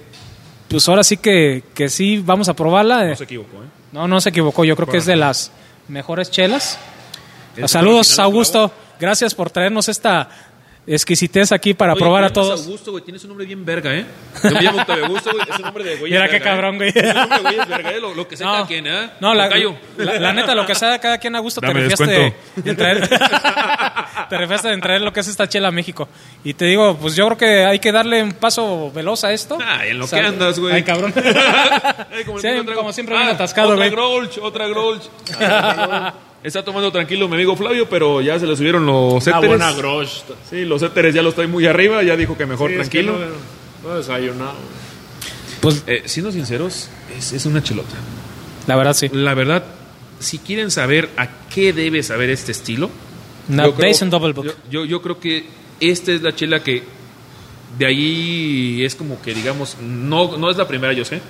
pues 0.74 0.90
ahora 0.90 1.04
sí 1.04 1.18
que, 1.18 1.64
que 1.76 1.88
sí, 1.88 2.18
vamos 2.18 2.50
a 2.50 2.56
probarla. 2.56 3.06
No 3.06 3.16
se 3.16 3.26
equivocó, 3.26 3.58
¿eh? 3.58 3.68
No, 3.92 4.08
no 4.08 4.20
se 4.20 4.30
equivocó. 4.30 4.66
Yo 4.66 4.76
creo 4.76 4.88
que 4.88 4.98
es 4.98 5.06
de 5.06 5.16
las 5.16 5.52
mejores 5.88 6.32
chelas. 6.32 6.80
Saludos, 7.68 8.18
Augusto. 8.18 8.72
Gracias 9.00 9.36
por 9.36 9.52
traernos 9.52 9.88
esta 9.88 10.28
exquisitez 10.86 11.52
aquí 11.52 11.74
para 11.74 11.94
Oye, 11.94 12.00
probar 12.02 12.24
a 12.26 12.30
todos. 12.32 12.66
Augusto, 12.66 12.92
güey, 12.92 13.04
tienes 13.04 13.24
un 13.24 13.30
nombre 13.30 13.46
bien 13.46 13.64
verga, 13.64 13.94
¿eh? 13.94 14.06
Yo 14.44 14.50
me 14.52 14.62
llamo 14.62 14.80
Octavio 14.82 15.06
Augusto, 15.06 15.32
güey, 15.32 15.44
es 15.50 15.56
un 15.58 15.62
nombre 15.66 15.84
de 15.84 15.96
güey. 15.98 16.12
Mira 16.12 16.28
qué 16.30 16.40
cabrón, 16.42 16.76
güey. 16.78 16.90
Es 16.90 16.96
un 17.04 17.14
nombre 17.14 17.38
de 17.38 17.42
güey, 17.42 17.60
es 17.60 17.68
verga, 17.68 17.92
¿eh? 17.92 18.00
Lo, 18.02 18.14
lo 18.14 18.28
que 18.28 18.36
sea 18.38 18.48
cada 18.48 18.68
quien, 18.68 18.88
¿eh? 18.88 19.10
no, 19.20 19.34
la, 19.34 19.48
la, 19.98 20.20
la 20.20 20.34
neta, 20.34 20.54
lo 20.56 20.66
que 20.66 20.76
sea 20.76 21.00
cada 21.00 21.18
quien 21.18 21.36
a 21.36 21.40
gusto 21.40 21.62
te 21.62 21.68
Dame 21.68 21.82
refiaste 21.82 22.36
en 22.66 22.76
traer, 22.76 23.08
te 24.30 24.38
refiaste 24.38 24.72
en 24.74 24.82
traer 24.82 25.02
lo 25.02 25.14
que 25.14 25.20
es 25.22 25.28
esta 25.28 25.48
chela 25.48 25.70
a 25.70 25.72
México. 25.72 26.08
Y 26.44 26.54
te 26.54 26.66
digo, 26.66 26.98
pues 26.98 27.16
yo 27.16 27.26
creo 27.28 27.38
que 27.38 27.66
hay 27.66 27.80
que 27.80 27.92
darle 27.92 28.22
un 28.22 28.34
paso 28.34 28.92
veloz 28.92 29.24
a 29.24 29.32
esto. 29.32 29.58
Ay, 29.66 29.92
en 29.92 30.00
lo 30.00 30.08
Sal- 30.08 30.20
que 30.22 30.28
andas, 30.28 30.60
güey. 30.60 30.74
Ay, 30.76 30.84
cabrón. 30.84 31.14
Ay, 32.12 32.24
como, 32.26 32.40
Sí, 32.40 32.48
como 32.76 32.92
siempre 32.94 33.16
viene 33.16 33.32
atascado, 33.32 33.70
otra 33.70 33.78
güey. 33.78 33.90
Grolsch, 33.90 34.38
otra 34.40 34.68
Grolsch. 34.68 35.04
Está 36.44 36.64
tomando 36.64 36.92
tranquilo 36.92 37.28
mi 37.30 37.36
amigo 37.36 37.56
Flavio, 37.56 37.88
pero 37.90 38.22
ya 38.22 38.38
se 38.38 38.46
le 38.46 38.56
subieron 38.58 38.86
los 38.86 39.26
Una 39.26 39.38
éteres. 39.38 39.48
buena 39.48 39.72
grosh. 39.74 40.10
Sí, 40.50 40.66
los 40.66 40.82
éteres 40.82 41.16
ya 41.16 41.22
los 41.22 41.32
estoy 41.32 41.48
muy 41.48 41.66
arriba, 41.66 42.04
ya 42.04 42.18
dijo 42.18 42.38
que 42.38 42.46
mejor 42.46 42.70
Sí, 42.70 42.76
es 42.78 42.90
que 42.90 43.04
tranquilo. 43.04 43.28
no, 43.84 43.90
no 43.90 43.96
he 43.96 43.98
desayunado. 44.00 44.56
Pues 45.62 45.84
Eh, 45.88 46.04
siendo 46.06 46.32
sinceros, 46.34 46.90
es, 47.18 47.32
es 47.32 47.46
una 47.46 47.64
chelota. 47.64 47.96
la 48.68 48.76
verdad 48.76 48.94
sí. 48.94 49.10
La 49.14 49.34
verdad, 49.34 49.64
si 50.20 50.38
quieren 50.40 50.70
saber 50.72 51.10
a 51.16 51.28
qué 51.50 51.72
debe 51.72 52.04
saber 52.04 52.30
este 52.30 52.52
estilo, 52.52 52.90
Una 53.48 53.66
yo 53.66 53.74
creo- 53.76 54.10
Double 54.10 54.34
Book. 54.34 54.46
Yo, 54.46 54.54
yo, 54.70 54.86
yo 54.86 55.02
creo 55.02 55.20
que 55.22 55.46
esta 55.80 56.12
es 56.12 56.22
la 56.22 56.36
chela 56.36 56.62
que 56.62 56.84
de 57.78 57.86
ahí 57.86 58.84
es 58.84 58.96
como 58.96 59.22
que, 59.22 59.34
digamos, 59.34 59.78
no, 59.82 60.38
no 60.38 60.52
es 60.52 60.58
la 60.58 60.68
primera, 60.68 60.92
yo 60.94 61.06
sé, 61.06 61.22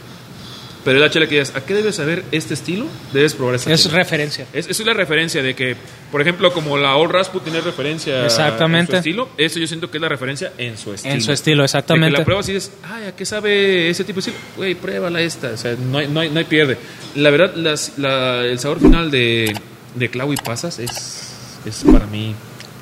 pero 0.86 0.98
es 0.98 1.02
la 1.02 1.10
chela 1.10 1.28
que 1.28 1.40
dices, 1.40 1.56
¿a 1.56 1.62
qué 1.66 1.74
debes 1.74 1.96
saber 1.96 2.24
este 2.32 2.54
estilo? 2.54 2.86
Debes 3.14 3.34
probar 3.36 3.56
esta 3.56 3.72
es 3.72 3.92
referencia. 3.92 4.46
Es, 4.54 4.68
esa 4.68 4.82
es 4.84 4.86
la 4.88 4.94
referencia 4.94 5.42
de 5.42 5.56
que, 5.56 5.76
por 6.12 6.22
ejemplo, 6.22 6.52
como 6.54 6.78
la 6.78 6.96
Old 6.96 7.12
Rasputin 7.12 7.54
tiene 7.54 7.62
referencia 7.66 8.26
Exactamente. 8.26 8.92
en 8.92 8.98
su 9.04 9.10
estilo, 9.10 9.30
eso 9.38 9.60
yo 9.60 9.68
siento 9.68 9.90
que 9.90 9.98
es 9.98 10.02
la 10.02 10.10
referencia 10.10 10.54
en 10.58 10.78
su 10.78 10.94
estilo. 10.94 11.14
En 11.14 11.22
su 11.22 11.32
estilo, 11.32 11.62
De 11.62 11.66
exactamente. 11.66 12.12
que 12.14 12.20
la 12.20 12.26
pruebas 12.26 12.50
y 12.50 12.54
dices, 12.54 12.72
ay, 12.84 13.06
¿a 13.06 13.16
qué 13.16 13.26
sabe 13.26 13.90
ese 13.90 14.04
tipo 14.04 14.16
de 14.16 14.20
estilo? 14.30 14.38
Güey, 14.58 14.76
pruébala 14.76 15.22
esta. 15.22 15.50
O 15.52 15.58
sea, 15.58 15.76
no 15.76 15.98
hay, 16.00 16.08
no 16.08 16.20
hay, 16.20 16.30
no 16.30 16.40
hay 16.40 16.46
pierde. 16.46 16.78
La 17.16 17.30
verdad, 17.30 17.56
las- 17.56 17.98
la- 17.98 18.42
el 18.46 18.60
sabor 18.60 18.80
final 18.80 19.10
de, 19.12 19.54
de 19.96 20.10
clavo 20.10 20.34
y 20.34 20.38
pasas 20.38 20.80
es, 20.80 21.30
es 21.66 21.84
para 21.92 22.06
mí 22.08 22.36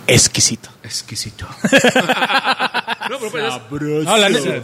Exquisito. 0.07 0.69
exquisito. 0.83 1.47
no, 3.11 3.17
pero 3.19 3.31
pues, 3.69 4.05
No, 4.05 4.17
la 4.17 4.29
neta, 4.29 4.61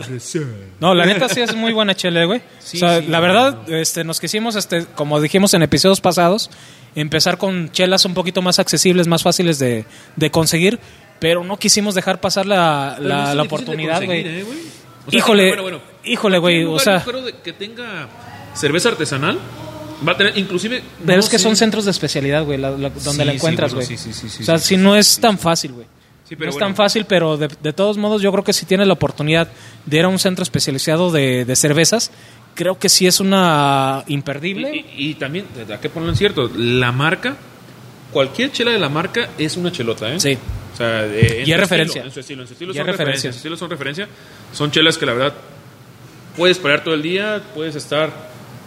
no, 0.80 0.96
la 0.96 1.06
neta 1.06 1.30
sí 1.30 1.42
es 1.42 1.56
muy 1.56 1.74
buena 1.74 1.96
chela, 1.96 2.24
güey. 2.26 2.42
Sí, 2.60 2.78
o 2.78 2.80
sea, 2.80 3.00
sí, 3.02 3.08
la 3.08 3.20
verdad, 3.20 3.70
este, 3.70 4.04
nos 4.04 4.20
quisimos, 4.20 4.56
este, 4.56 4.86
como 4.96 5.20
dijimos 5.22 5.54
en 5.54 5.64
episodios 5.64 6.02
pasados, 6.02 6.50
empezar 6.96 7.38
con 7.38 7.72
chelas 7.72 8.06
un 8.06 8.14
poquito 8.14 8.42
más 8.42 8.60
accesibles, 8.60 9.08
más 9.08 9.24
fáciles 9.24 9.60
de, 9.60 9.86
de 10.16 10.32
conseguir, 10.32 10.80
pero 11.20 11.44
no 11.44 11.58
quisimos 11.58 11.94
dejar 11.96 12.22
pasar 12.22 12.46
la, 12.46 12.98
la, 13.00 13.42
oportunidad, 13.44 14.04
güey. 14.04 14.22
¿eh, 14.26 14.44
güey? 14.44 14.60
O 15.08 15.12
sea, 15.12 15.18
Híjole, 15.20 15.48
bueno, 15.50 15.62
bueno. 15.64 15.82
híjole, 16.04 16.38
güey, 16.38 16.64
o 16.66 16.80
sea, 16.80 17.04
que 17.44 17.54
tenga 17.54 18.08
cerveza 18.54 18.90
artesanal 18.90 19.38
va 20.08 20.12
a 20.12 20.18
tener 20.18 20.38
inclusive 20.38 20.84
pero 21.06 21.18
no 21.18 21.24
es 21.24 21.30
que 21.30 21.38
sé- 21.38 21.44
son 21.44 21.56
centros 21.56 21.86
de 21.86 21.92
especialidad, 21.92 22.44
güey, 22.44 22.60
donde 22.60 22.92
Sí, 23.00 23.18
la 23.24 23.34
encuentras, 23.34 23.74
bueno, 23.74 23.88
güey. 23.88 23.98
sí, 23.98 24.12
sí, 24.14 24.20
sí, 24.20 24.30
sí, 24.30 24.44
o 24.44 24.46
sea, 24.46 24.58
sí, 24.58 24.64
si 24.64 24.76
sí, 24.76 24.82
no 24.82 24.94
sí, 24.94 25.00
es 25.00 25.08
sí. 25.08 25.22
tan 25.22 25.38
fácil, 25.40 25.74
güey. 25.74 25.88
Sí, 26.28 26.36
no 26.36 26.46
es 26.46 26.56
bueno. 26.56 26.68
tan 26.68 26.76
fácil, 26.76 27.06
pero 27.06 27.38
de, 27.38 27.48
de 27.62 27.74
todos 27.74 27.98
modos 27.98 28.22
yo 28.22 28.32
creo 28.32 28.44
que 28.44 28.54
si 28.54 28.66
tienes 28.66 28.88
la 28.88 28.94
oportunidad 28.94 29.48
de 29.86 29.98
ir 29.98 30.04
a 30.04 30.08
un 30.10 30.20
centro 30.20 30.44
especializado 30.44 31.12
de, 31.12 31.46
de 31.46 31.56
cervezas, 31.56 32.12
creo 32.54 32.78
que 32.80 32.90
sí 32.90 33.08
es 33.08 33.20
una 33.20 34.04
imperdible. 34.08 34.76
Y, 34.76 34.80
y- 34.80 35.10
y 35.12 35.14
también, 35.16 35.46
¿a 35.74 35.80
qué 35.80 35.90
ponerlo 35.90 36.12
en 36.12 36.18
cierto? 36.18 36.52
La 36.56 36.92
marca, 36.92 37.38
cualquier 38.12 38.52
chela 38.52 38.72
de 38.72 38.80
la 38.80 38.90
marca 38.90 39.30
es 39.38 39.56
una 39.58 39.72
chelota, 39.72 40.12
¿eh? 40.14 40.20
Sí. 40.20 40.38
O 40.74 40.78
sea, 40.78 41.06
eh, 41.06 41.42
en 41.44 41.48
Y 41.50 41.52
es 41.54 41.60
referencia. 41.60 42.04
estilo, 42.04 42.08
en 42.08 42.14
su 42.14 42.20
estilo, 42.20 42.42
en 42.42 42.48
su 42.48 42.54
estilo 42.54 42.74
son 42.74 42.86
referencia. 42.86 42.96
referencia. 43.06 43.28
en 43.30 43.34
su 43.34 43.38
estilo 43.38 43.58
son 43.58 43.70
referencia. 43.70 44.08
Son 44.54 44.72
chelas 44.72 44.98
que 44.98 45.06
la 45.06 45.14
verdad 45.14 45.34
puedes 46.36 46.58
parar 46.60 46.84
todo 46.84 46.94
el 46.94 47.02
día, 47.02 47.42
puedes 47.56 47.76
estar 47.76 48.12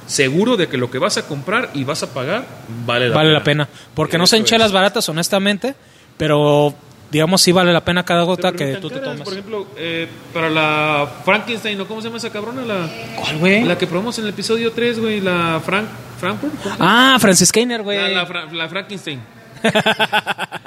seguro 0.07 0.57
de 0.57 0.67
que 0.67 0.77
lo 0.77 0.91
que 0.91 0.99
vas 0.99 1.19
a 1.19 1.27
comprar 1.29 1.71
y 1.75 1.85
vas 1.85 2.03
a 2.03 2.13
pagar 2.13 2.45
vale 2.85 3.09
la 3.11 3.15
vale 3.15 3.29
pena. 3.29 3.39
la 3.39 3.45
pena. 3.45 3.69
Porque 3.95 4.19
no 4.19 4.27
son 4.27 4.45
chelas 4.45 4.69
es. 4.69 4.73
baratas, 4.73 5.09
honestamente, 5.09 5.75
pero 6.17 6.75
digamos 7.11 7.43
sí 7.43 7.53
vale 7.53 7.73
la 7.73 7.85
pena 7.85 8.05
cada 8.05 8.23
gota 8.23 8.51
no 8.53 8.57
que 8.57 8.77
tú 8.77 8.89
te 8.91 8.99
tomas. 9.01 9.21
Por 9.21 9.33
ejemplo, 9.33 9.67
eh, 9.77 10.09
para 10.33 10.49
la 10.51 11.09
Frankenstein, 11.25 11.81
¿o 11.81 11.87
cómo 11.87 12.01
se 12.01 12.09
llama 12.09 12.19
esa 12.19 12.31
cabrona? 12.31 12.63
La, 12.63 12.89
¿Cuál, 13.21 13.39
güey? 13.39 13.65
la 13.65 13.77
que 13.77 13.87
probamos 13.87 14.19
en 14.19 14.25
el 14.25 14.31
episodio 14.31 14.73
3, 14.73 14.99
güey, 15.01 15.21
la 15.21 15.61
Frank, 15.65 15.87
Frankfurt. 16.19 16.53
¿cómo 16.63 16.75
se 16.77 16.81
Ah, 16.81 17.17
Francis 17.21 17.51
Keiner, 17.53 17.83
güey. 17.83 17.99
La, 18.15 18.25
la, 18.25 18.45
la 18.53 18.69
Frankenstein. 18.69 19.21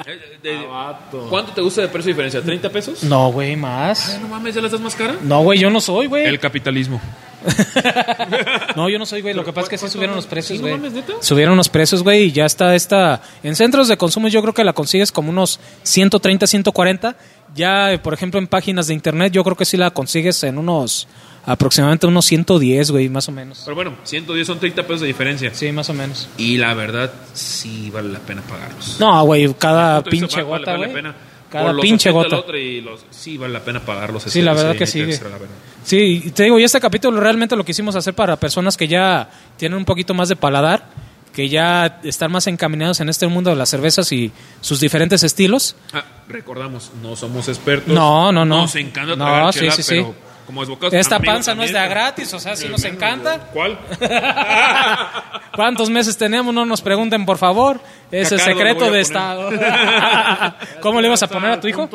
Eh, 0.06 0.38
de- 0.44 0.68
Ah. 0.70 1.00
¿Cuánto 1.30 1.54
te 1.54 1.62
gusta 1.62 1.82
de 1.82 1.88
precio 1.88 2.14
de 2.14 2.24
diferencia? 2.24 2.42
¿30 2.70 2.72
pesos? 2.72 3.04
No, 3.04 3.32
güey, 3.32 3.56
más. 3.56 4.16
Ah, 4.16 4.20
no 4.22 4.28
mames, 4.28 4.54
¿ya 4.54 4.60
la 4.62 4.68
estás 4.68 4.82
más 4.82 4.96
cara? 4.96 5.16
No, 5.22 5.42
güey, 5.42 5.60
yo 5.60 5.70
no 5.70 5.80
soy, 5.80 6.08
güey. 6.08 6.26
El 6.26 6.40
capitalismo. 6.40 7.00
No, 8.76 8.90
yo 8.90 8.98
no 9.00 9.06
soy, 9.06 9.22
güey. 9.22 9.34
Lo 9.34 9.44
que 9.46 9.54
pasa 9.54 9.66
es 9.66 9.70
que 9.70 9.78
sí 9.78 9.82
¿Cuánto 9.82 9.94
subieron 9.94 10.14
vale? 10.16 10.22
los 10.24 10.28
precios, 10.28 10.58
¿Sí, 10.60 10.64
no 10.66 10.78
güey. 10.78 11.04
Subieron 11.22 11.58
los 11.58 11.70
precios, 11.70 12.04
güey, 12.04 12.24
y 12.24 12.32
ya 12.32 12.46
está 12.46 12.76
esta... 12.76 13.22
En 13.44 13.56
centros 13.56 13.88
de 13.88 13.98
consumo 13.98 14.28
yo 14.28 14.42
creo 14.42 14.54
que 14.54 14.64
la 14.64 14.74
consigues 14.74 15.12
como 15.12 15.30
unos 15.30 15.60
130, 15.84 16.48
140. 16.48 17.16
Ya, 17.56 18.00
por 18.02 18.14
ejemplo, 18.14 18.40
en 18.40 18.48
páginas 18.48 18.88
de 18.88 18.94
internet 18.96 19.32
yo 19.32 19.44
creo 19.44 19.56
que 19.56 19.66
sí 19.66 19.78
la 19.78 19.92
consigues 19.92 20.44
en 20.44 20.58
unos... 20.58 21.08
Aproximadamente 21.46 22.08
unos 22.08 22.24
110, 22.26 22.92
güey, 22.92 23.10
más 23.10 23.28
o 23.28 23.34
menos. 23.34 23.64
Pero 23.66 23.76
bueno, 23.76 23.96
110 24.06 24.48
son 24.48 24.60
30 24.60 24.84
pesos 24.84 25.02
de 25.02 25.08
diferencia. 25.08 25.52
Sí, 25.54 25.70
más 25.74 25.90
o 25.90 25.94
menos. 25.94 26.30
Y 26.38 26.56
la 26.56 26.74
verdad, 26.74 27.12
sí 27.34 27.90
vale 27.94 28.14
la 28.14 28.20
pena 28.20 28.42
pagarlos. 28.44 28.96
No, 28.98 29.26
güey, 29.26 29.54
cada 29.56 30.02
pinche 30.06 30.42
vale- 30.42 30.60
gota, 30.60 30.72
vale 30.72 30.78
la 30.80 30.88
güey. 30.88 30.94
pena. 30.94 31.16
Cada 31.54 31.66
Por 31.68 31.76
los 31.76 31.84
pinche 31.84 32.10
gota. 32.10 32.36
otro 32.38 32.58
y 32.58 32.82
los- 32.82 33.06
sí, 33.12 33.38
vale 33.38 33.54
la 33.54 33.60
pena 33.60 33.80
pagarlos. 33.80 34.24
Sí, 34.24 34.42
la 34.42 34.54
verdad 34.56 34.76
que 34.76 34.88
sí, 34.88 35.02
extra, 35.02 35.30
verdad. 35.30 35.46
Sí, 35.84 36.32
te 36.34 36.44
digo, 36.46 36.58
y 36.58 36.64
este 36.64 36.80
capítulo 36.80 37.20
realmente 37.20 37.56
lo 37.56 37.64
quisimos 37.64 37.96
hacer 37.96 38.16
para 38.16 38.38
personas 38.38 38.76
que 38.76 38.88
ya 38.88 39.30
tienen 39.56 39.78
un 39.78 39.86
poquito 39.86 40.16
más 40.16 40.30
de 40.30 40.36
paladar, 40.36 40.88
que 41.32 41.50
ya 41.50 42.00
están 42.04 42.32
más 42.32 42.48
encaminados 42.48 43.02
en 43.02 43.10
este 43.10 43.28
mundo 43.28 43.52
de 43.52 43.56
las 43.56 43.70
cervezas 43.70 44.12
y 44.12 44.32
sus 44.62 44.80
diferentes 44.80 45.22
estilos. 45.22 45.76
Ah, 45.94 46.04
recordamos, 46.28 46.90
no 47.04 47.16
somos 47.16 47.48
expertos. 47.48 47.94
No, 47.94 48.32
no, 48.32 48.46
no. 48.46 48.62
Nos 48.62 48.76
encanta 48.76 49.16
No, 49.16 49.24
tragar 49.26 49.54
sí, 49.54 49.60
chela, 49.60 49.72
sí, 49.74 49.84
sí. 49.84 50.06
Como 50.46 50.62
desbocados 50.62 50.94
Esta 50.94 51.16
amigos 51.16 51.36
panza 51.36 51.56
no 51.56 51.64
es 51.64 51.72
de 51.72 51.80
a 51.80 51.88
gratis, 51.88 52.34
o 52.34 52.40
sea, 52.40 52.56
si 52.56 52.68
nos 52.68 52.84
encanta. 52.84 53.40
¿Cuál? 53.54 53.80
¿Cuántos 55.56 55.90
meses 55.90 56.18
tenemos? 56.18 56.54
No 56.54 56.66
nos 56.66 56.82
pregunten, 56.82 57.26
por 57.26 57.38
favor. 57.38 57.80
Es 58.12 58.30
Cacardo 58.30 58.52
secreto 58.52 58.80
le 58.80 58.86
voy 58.86 58.90
a 58.90 58.92
de 58.92 59.02
Estado. 59.02 59.50
¿Cómo 60.82 61.02
le 61.02 61.08
ibas 61.08 61.24
a 61.24 61.28
poner 61.28 61.52
a 61.52 61.60
tu 61.60 61.68
hijo? 61.68 61.90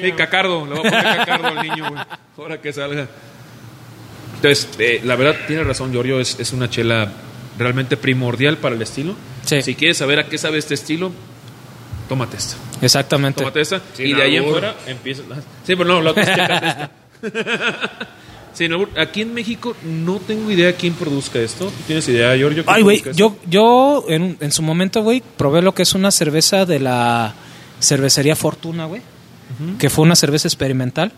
Sí, 0.00 0.12
cacardo, 0.12 0.66
le 0.66 0.74
voy 0.74 0.86
a 0.86 0.90
poner 0.90 1.16
cacardo 1.16 1.48
al 1.48 1.68
niño, 1.68 1.88
güey. 1.90 2.02
Ahora 2.36 2.60
que 2.60 2.72
salga. 2.72 3.08
Entonces, 4.36 4.68
eh, 4.78 5.00
la 5.04 5.16
verdad, 5.16 5.36
tiene 5.46 5.64
razón, 5.64 5.92
Giorgio, 5.92 6.20
es, 6.20 6.38
es 6.38 6.52
una 6.52 6.70
chela 6.70 7.10
realmente 7.58 7.96
primordial 7.96 8.56
para 8.58 8.76
el 8.76 8.82
estilo. 8.82 9.14
Sí. 9.44 9.62
Si 9.62 9.74
quieres 9.74 9.98
saber 9.98 10.20
a 10.20 10.28
qué 10.28 10.38
sabe 10.38 10.58
este 10.58 10.74
estilo, 10.74 11.10
tómate 12.08 12.36
esta. 12.36 12.56
Exactamente. 12.80 13.40
Tómate 13.40 13.60
esta. 13.60 13.80
Sin 13.94 14.06
y 14.06 14.12
de 14.14 14.22
ahí 14.22 14.36
en 14.36 14.44
albur. 14.44 14.60
fuera 14.60 14.76
empieza. 14.86 15.22
Sí, 15.64 15.74
pero 15.74 15.84
no, 15.84 16.00
la 16.00 16.10
otra 16.12 16.22
es 16.22 16.28
chécate 16.30 16.66
esta. 16.66 16.90
Sin 18.54 18.72
albur. 18.72 18.88
aquí 18.98 19.20
en 19.22 19.34
México 19.34 19.76
no 19.84 20.16
tengo 20.18 20.50
idea 20.50 20.72
quién 20.72 20.94
produzca 20.94 21.38
esto. 21.38 21.70
¿Tienes 21.86 22.08
idea, 22.08 22.34
Giorgio? 22.36 22.64
Ay, 22.66 22.82
güey, 22.82 23.02
yo, 23.14 23.36
yo 23.48 24.04
en, 24.08 24.36
en 24.40 24.50
su 24.52 24.62
momento, 24.62 25.02
güey, 25.02 25.22
probé 25.36 25.62
lo 25.62 25.74
que 25.74 25.82
es 25.82 25.94
una 25.94 26.10
cerveza 26.10 26.66
de 26.66 26.80
la 26.80 27.34
cervecería 27.80 28.34
Fortuna, 28.34 28.86
güey, 28.86 29.00
que 29.78 29.90
fue 29.90 30.04
una 30.04 30.16
cerveza 30.16 30.48
experimental. 30.48 31.12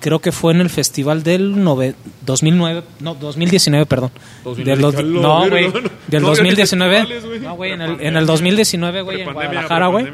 Creo 0.00 0.20
que 0.20 0.30
fue 0.32 0.52
en 0.52 0.60
el 0.60 0.68
festival 0.70 1.22
del 1.22 1.56
nove- 1.56 1.94
2009, 2.26 2.82
no, 3.00 3.14
2019, 3.14 3.86
perdón. 3.86 4.10
2019. 4.44 4.70
Del 4.70 4.80
dos- 4.80 4.94
A 4.94 5.02
la 5.02 5.20
no, 5.44 5.48
güey, 5.50 5.68
no. 5.68 5.80
del 6.08 6.22
No, 6.22 6.28
2019. 6.28 6.96
festivales, 6.98 7.26
güey. 7.26 7.40
No, 7.40 7.54
güey, 7.56 7.72
en 7.72 7.80
el, 7.80 8.00
en 8.00 8.16
el 8.16 8.26
2019, 8.26 9.00
güey, 9.02 9.22
en 9.22 9.32
Guadalajara, 9.32 9.86
güey. 9.88 10.06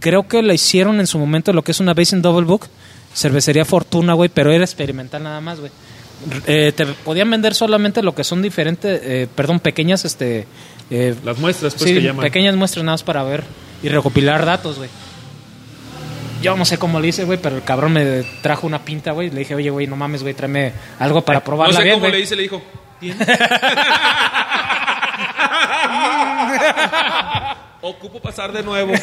Creo 0.00 0.28
que 0.28 0.42
la 0.42 0.52
hicieron 0.54 1.00
en 1.00 1.06
su 1.06 1.18
momento 1.18 1.52
lo 1.52 1.62
que 1.62 1.72
es 1.72 1.80
una 1.80 1.94
Basin 1.94 2.20
Double 2.22 2.44
Book, 2.46 2.66
cervecería 3.14 3.64
Fortuna, 3.64 4.14
güey, 4.14 4.30
pero 4.32 4.52
era 4.52 4.64
experimental 4.64 5.22
nada 5.22 5.40
más, 5.40 5.60
güey. 5.60 5.70
Eh, 6.46 6.72
te 6.74 6.86
podían 6.86 7.30
vender 7.30 7.54
solamente 7.54 8.02
lo 8.02 8.14
que 8.14 8.24
son 8.24 8.42
diferentes, 8.42 9.00
eh, 9.02 9.28
perdón, 9.34 9.60
pequeñas, 9.60 10.04
este... 10.04 10.46
eh, 10.90 11.14
Las 11.24 11.38
muestras, 11.38 11.74
pues, 11.74 11.88
sí, 11.88 11.94
que 11.96 12.02
llaman. 12.02 12.22
pequeñas 12.24 12.54
muestras 12.54 12.84
nada 12.84 12.94
más 12.94 13.02
para 13.02 13.22
ver 13.24 13.42
y 13.82 13.88
recopilar 13.88 14.44
datos, 14.46 14.78
güey. 14.78 14.88
Yo 16.40 16.56
no 16.56 16.64
sé 16.64 16.78
cómo 16.78 17.00
le 17.00 17.08
hice, 17.08 17.24
güey, 17.24 17.38
pero 17.40 17.56
el 17.56 17.62
cabrón 17.62 17.92
me 17.92 18.22
trajo 18.42 18.66
una 18.66 18.84
pinta, 18.84 19.12
güey. 19.12 19.30
Le 19.30 19.40
dije, 19.40 19.54
oye, 19.54 19.70
güey, 19.70 19.86
no 19.86 19.96
mames, 19.96 20.22
güey, 20.22 20.34
tráeme 20.34 20.72
algo 20.98 21.24
para 21.24 21.42
probarla 21.42 21.74
No 21.74 21.78
sé 21.78 21.84
bien, 21.84 22.00
cómo 22.00 22.10
le 22.10 22.18
dice, 22.18 22.36
le 22.36 22.42
dijo. 22.42 22.62
Ocupo 27.82 28.20
pasar 28.20 28.52
de 28.52 28.62
nuevo. 28.62 28.92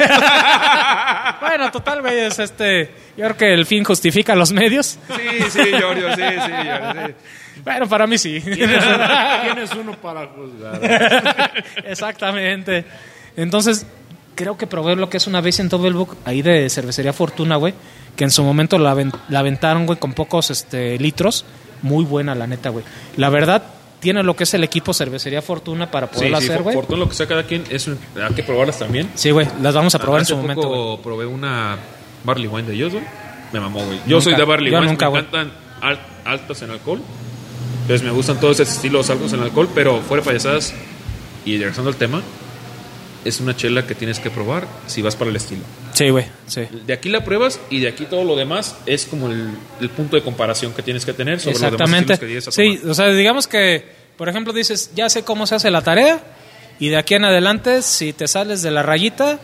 Bueno, 1.42 1.72
total, 1.72 2.02
güey, 2.02 2.20
es 2.20 2.38
este... 2.38 2.92
Yo 3.18 3.26
creo 3.26 3.38
que 3.38 3.54
el 3.54 3.66
fin 3.66 3.84
justifica 3.84 4.36
los 4.36 4.52
medios. 4.52 5.00
Sí, 5.08 5.50
sí, 5.50 5.60
Giorgio, 5.78 6.16
sí, 6.16 6.22
sí, 6.22 6.52
Giorgio, 6.52 7.08
sí. 7.08 7.14
Bueno, 7.64 7.90
para 7.90 8.08
mí 8.08 8.18
sí. 8.18 8.40
Tienes 8.42 9.74
uno 9.74 9.94
para 9.94 10.28
juzgar. 10.28 11.64
Exactamente. 11.86 12.86
Entonces, 13.36 13.86
creo 14.36 14.58
que 14.58 14.68
probé 14.68 14.96
lo 14.96 15.10
que 15.10 15.18
es 15.18 15.28
una 15.28 15.42
vez 15.42 15.60
en 15.60 15.70
Double 15.70 15.92
Book 15.92 16.18
ahí 16.26 16.42
de 16.42 16.70
cervecería 16.70 17.14
Fortuna, 17.14 17.56
güey, 17.56 17.74
que 18.16 18.24
en 18.24 18.32
su 18.32 18.44
momento 18.44 18.78
la, 18.78 18.96
la 19.30 19.40
aventaron, 19.40 19.86
güey, 19.86 19.98
con 20.00 20.14
pocos 20.14 20.50
este, 20.52 20.98
litros. 21.00 21.46
Muy 21.82 22.06
buena, 22.06 22.36
la 22.36 22.48
neta, 22.48 22.70
güey. 22.70 22.86
La 23.18 23.30
verdad, 23.30 23.64
tiene 24.00 24.24
lo 24.24 24.36
que 24.36 24.44
es 24.44 24.54
el 24.54 24.64
equipo 24.64 24.94
cervecería 24.94 25.42
Fortuna 25.42 25.90
para 25.92 26.08
Sí, 26.14 26.28
sí, 26.28 26.34
hacer, 26.34 26.62
güey. 26.62 26.76
por 26.76 26.86
todo 26.86 26.98
lo 26.98 27.10
que 27.10 27.16
sea 27.16 27.28
cada 27.28 27.44
quien, 27.44 27.64
es 27.70 27.88
un- 27.88 27.98
hay 28.22 28.34
que 28.34 28.44
probarlas 28.44 28.80
también. 28.80 29.10
Sí, 29.16 29.32
güey, 29.32 29.48
las 29.62 29.74
vamos 29.76 29.94
a 29.96 30.00
probar 30.00 30.22
en 30.22 30.26
su 30.26 30.38
momento, 30.38 30.62
poco 30.62 31.02
probé 31.02 31.26
una 31.26 31.78
Barley 32.24 32.48
Wine 32.48 32.68
de 32.68 32.76
ellos, 32.76 32.94
güey. 32.94 33.04
Me 33.54 33.60
mamó, 33.60 33.84
güey. 33.84 34.00
Yo 34.06 34.22
soy 34.22 34.36
de 34.36 34.44
Barley 34.44 34.72
Yo 34.72 34.78
Wine, 34.80 34.92
nunca, 34.92 35.06
me 35.06 35.10
güey. 35.12 35.24
encantan 35.24 35.52
al- 35.82 36.00
altas 36.26 36.62
en 36.62 36.72
alcohol. 36.72 37.02
Entonces 37.82 38.06
me 38.06 38.12
gustan 38.14 38.40
todos 38.40 38.60
esos 38.60 38.76
estilos 38.76 39.10
altos 39.10 39.34
en 39.34 39.42
alcohol, 39.42 39.68
pero 39.74 40.00
fuera 40.02 40.22
de 40.22 40.28
payasadas 40.28 40.74
y 41.46 41.58
regresando 41.58 41.90
al 41.90 41.96
tema, 41.96 42.22
es 43.30 43.40
una 43.40 43.56
chela 43.56 43.88
que 43.88 43.96
tienes 43.96 44.20
que 44.20 44.30
probar 44.30 44.68
si 44.88 45.02
vas 45.02 45.16
para 45.16 45.30
el 45.30 45.36
estilo. 45.38 45.62
Sí, 45.94 46.10
güey, 46.10 46.26
sí. 46.48 46.62
De 46.86 46.94
aquí 46.94 47.10
la 47.10 47.24
pruebas 47.24 47.60
y 47.70 47.80
de 47.80 47.88
aquí 47.88 48.06
todo 48.06 48.24
lo 48.24 48.36
demás 48.36 48.76
es 48.86 49.06
como 49.06 49.28
el, 49.30 49.50
el 49.82 49.90
punto 49.90 50.16
de 50.16 50.22
comparación 50.24 50.74
que 50.74 50.82
tienes 50.84 51.06
que 51.06 51.14
tener 51.14 51.40
sobre 51.40 51.54
Exactamente. 51.56 52.14
los 52.14 52.20
demás 52.20 52.20
que 52.20 52.28
llegues 52.28 52.48
a 52.48 52.52
Sí, 52.52 52.80
o 52.88 52.94
sea, 52.94 53.08
digamos 53.10 53.48
que, 53.48 53.86
por 54.18 54.28
ejemplo, 54.30 54.54
dices, 54.54 54.92
ya 54.96 55.10
sé 55.10 55.24
cómo 55.24 55.48
se 55.48 55.56
hace 55.56 55.72
la 55.72 55.82
tarea 55.82 56.22
y 56.80 56.90
de 56.90 56.98
aquí 56.98 57.16
en 57.16 57.26
adelante, 57.26 57.82
si 57.82 58.14
te 58.14 58.28
sales 58.28 58.62
de 58.62 58.72
la 58.72 58.84
rayita, 58.84 59.40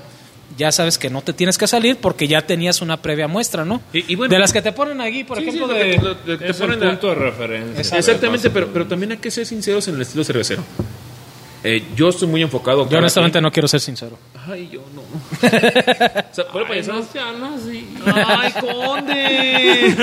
ya 0.58 0.72
sabes 0.72 0.98
que 0.98 1.10
no 1.10 1.22
te 1.22 1.34
tienes 1.34 1.58
que 1.58 1.68
salir 1.68 1.98
porque 1.98 2.28
ya 2.28 2.42
tenías 2.46 2.82
una 2.82 3.02
previa 3.02 3.28
muestra, 3.28 3.66
¿no? 3.66 3.82
Y- 3.92 4.14
y 4.14 4.16
bueno- 4.16 4.32
de 4.34 4.40
las 4.40 4.54
que 4.54 4.62
te 4.62 4.72
ponen 4.72 5.02
aquí, 5.02 5.24
por 5.24 5.38
Sí, 5.40 5.44
ejemplo, 5.50 5.68
de... 5.68 6.00
te 6.38 6.50
Es 6.50 6.60
el 6.62 6.68
ponen 6.68 6.80
de- 6.80 6.88
punto 6.88 7.08
de 7.10 7.16
referencia. 7.16 7.98
Exactamente, 7.98 8.50
pero, 8.52 8.68
pero 8.72 8.86
también 8.88 9.12
hay 9.14 9.18
que 9.18 9.32
ser 9.32 9.46
sinceros 9.46 9.88
en 9.90 9.96
el 9.96 10.02
estilo 10.04 10.24
cervecero. 10.24 10.64
Eh, 11.68 11.84
yo 11.96 12.10
estoy 12.10 12.28
muy 12.28 12.44
enfocado. 12.44 12.88
Yo 12.88 13.00
honestamente 13.00 13.42
no 13.42 13.52
quiero 13.52 13.68
ser 13.68 13.80
sincero. 13.80 14.20
Ay, 14.48 14.70
yo 14.72 14.82
no. 14.94 15.02
o 15.02 15.08
sea, 16.32 16.46
Ay, 16.54 16.66
payasadas- 16.68 17.06
no 17.08 17.12
sean 17.12 17.44
así. 17.44 17.90
¡Ay, 18.06 18.54
conde! 18.62 19.96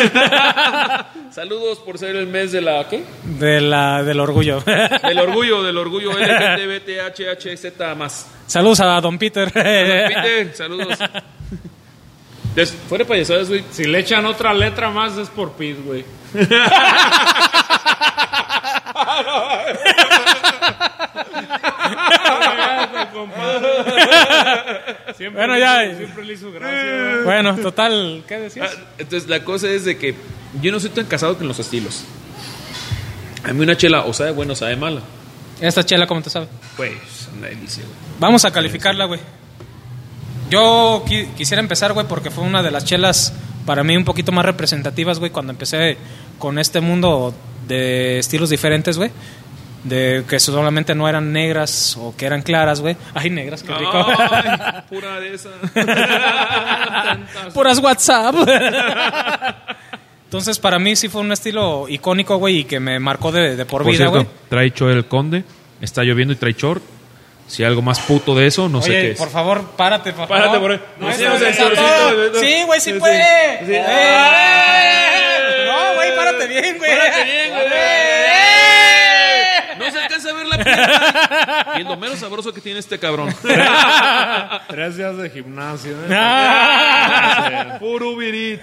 Saludos 1.33 1.79
por 1.79 1.99
ser 1.99 2.17
el 2.17 2.27
mes 2.27 2.51
de 2.51 2.63
la. 2.63 2.89
¿Qué? 2.89 3.05
De 3.39 3.61
la, 3.61 4.03
del 4.03 4.19
orgullo. 4.19 4.61
Del 5.03 5.19
orgullo, 5.21 5.63
del 5.63 5.79
orgullo 5.79 6.11
LGTBTHHZ 6.19 7.97
más. 7.97 8.27
Saludos 8.49 8.81
a 8.81 9.01
Don 9.01 9.17
Peter. 9.17 9.53
Peter, 9.53 10.53
saludos. 10.57 10.99
Des- 12.57 12.73
fuera 12.89 13.05
payasadas, 13.05 13.49
güey. 13.49 13.63
Si 13.71 13.85
le 13.85 14.01
echan 14.01 14.27
otra 14.27 14.53
letra 14.53 14.91
más 14.91 15.17
es 15.17 15.29
por 15.31 15.53
Pete, 15.53 15.81
güey. 15.81 16.05
Siempre 25.17 25.47
Bueno, 25.47 25.59
ya. 25.59 25.97
Siempre 25.97 26.25
le 26.25 26.33
hizo 26.35 26.53
gracia. 26.53 27.21
bueno, 27.25 27.57
total, 27.57 28.23
¿qué 28.27 28.35
Ah, 28.35 28.39
decías? 28.39 28.77
Entonces, 28.99 29.29
la 29.29 29.45
cosa 29.45 29.69
es 29.69 29.85
de 29.85 29.97
que 29.97 30.15
yo 30.61 30.73
no 30.73 30.81
soy 30.81 30.91
tan 30.91 31.07
casado 31.07 31.37
con 31.39 31.49
los 31.49 31.59
estilos. 31.59 32.05
A 33.45 33.53
mí 33.53 33.63
una 33.63 33.77
chela 33.77 34.05
o 34.05 34.13
sabe 34.13 34.31
buena 34.33 34.53
o 34.53 34.57
sabe 34.57 34.77
mala. 34.77 35.01
Esta 35.61 35.85
chela, 35.85 36.07
¿cómo 36.07 36.23
te 36.23 36.31
sabe? 36.31 36.49
Pues, 36.77 37.29
una 37.37 37.49
delicia, 37.49 37.85
güey. 37.85 37.97
Vamos 38.19 38.45
a 38.45 38.51
calificarla, 38.51 39.05
güey. 39.07 39.21
Yo 40.51 41.05
qui- 41.07 41.33
quisiera 41.35 41.63
empezar, 41.63 41.93
güey, 41.93 42.07
porque 42.07 42.31
fue 42.31 42.45
una 42.45 42.63
de 42.63 42.71
las 42.71 42.85
chelas 42.85 43.33
para 43.65 43.85
mí 43.85 43.97
un 43.97 44.05
poquito 44.05 44.33
más 44.33 44.45
representativas, 44.45 45.19
güey, 45.19 45.31
cuando 45.31 45.53
empecé 45.53 45.97
con 46.39 46.59
este 46.59 46.81
mundo 46.81 47.33
de 47.67 48.19
estilos 48.19 48.51
diferentes, 48.51 48.99
güey. 48.99 49.11
De 49.85 50.23
que 50.29 50.39
solamente 50.39 50.95
no 50.95 51.09
eran 51.09 51.33
negras 51.33 51.97
o 51.99 52.15
que 52.17 52.27
eran 52.27 52.43
claras, 52.43 52.81
güey. 52.81 52.97
Ay, 53.15 53.31
negras, 53.31 53.65
qué 53.65 53.75
rico. 53.75 54.07
Ay, 54.31 54.83
pura 54.89 55.19
de 55.19 55.35
esa. 55.35 55.49
Puras 57.55 57.79
WhatsApp. 57.81 58.35
Entonces, 60.25 60.59
para 60.59 60.79
mí 60.79 60.95
sí 60.97 61.09
fue 61.09 61.21
un 61.21 61.33
estilo 61.33 61.87
icónico, 61.89 62.37
güey, 62.37 62.59
y 62.61 62.65
que 62.65 62.79
me 62.81 62.99
marcó 63.01 63.31
de, 63.33 63.57
de 63.57 63.67
por, 63.67 63.83
Por 63.83 63.93
vida, 63.93 64.07
güey. 64.07 64.27
trae 64.49 64.71
short 64.71 64.93
el 64.95 65.05
conde. 65.07 65.45
Está 65.81 66.03
lloviendo 66.05 66.33
y 66.33 66.37
trae 66.37 66.53
short. 66.53 66.81
Si 67.49 67.63
hay 67.65 67.69
algo 67.69 67.83
más 67.83 67.99
puto 68.01 68.35
de 68.37 68.47
eso, 68.47 68.69
no 68.69 68.81
sé 68.81 68.91
qué 68.93 69.11
es. 69.11 69.19
por 69.19 69.29
favor, 69.29 69.63
párate, 69.77 70.13
por 70.13 70.29
Párate, 70.29 70.55
favor. 70.55 70.61
por 70.61 70.71
ahí. 70.73 70.81
No, 70.99 71.09
No, 71.09 71.15
sí, 71.15 71.25
no 71.25 71.39
güey. 71.39 71.53
Sí, 72.41 72.63
güey, 72.65 72.81
sí 72.81 72.93
Sí, 72.93 72.99
puede. 72.99 73.59
sí. 73.61 73.67
Sí. 73.67 73.73
¡Eh! 73.75 75.67
No, 75.67 75.95
güey, 75.97 76.17
párate 76.17 76.47
bien, 76.47 76.79
güey. 76.79 76.91
Párate 76.97 77.25
bien, 77.25 77.51
güey. 77.51 77.67
¡Eh! 77.75 79.77
No 79.79 79.91
se 79.91 79.99
alcanza 80.01 80.31
a 80.31 80.35
ver 80.35 80.42
la 80.57 80.65
pierna. 80.65 81.67
Y 81.81 81.85
lo 81.85 81.97
menos 81.97 82.19
sabroso 82.19 82.53
que 82.53 82.61
tiene 82.61 82.79
este 82.81 82.99
cabrón. 82.99 83.35
Tres 84.69 84.97
días 84.97 85.17
de 85.17 85.31
gimnasio. 85.31 85.93
¿eh? 86.09 87.77
Puro 87.81 88.17
virit. 88.17 88.61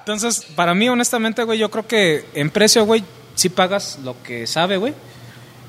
Entonces, 0.00 0.44
para 0.54 0.74
mí, 0.74 0.88
honestamente, 0.88 1.42
güey, 1.44 1.58
yo 1.58 1.70
creo 1.70 1.86
que 1.86 2.26
en 2.34 2.50
precio, 2.50 2.84
güey, 2.84 3.04
sí 3.34 3.48
pagas 3.48 3.98
lo 4.04 4.20
que 4.22 4.46
sabe, 4.46 4.76
güey. 4.76 4.92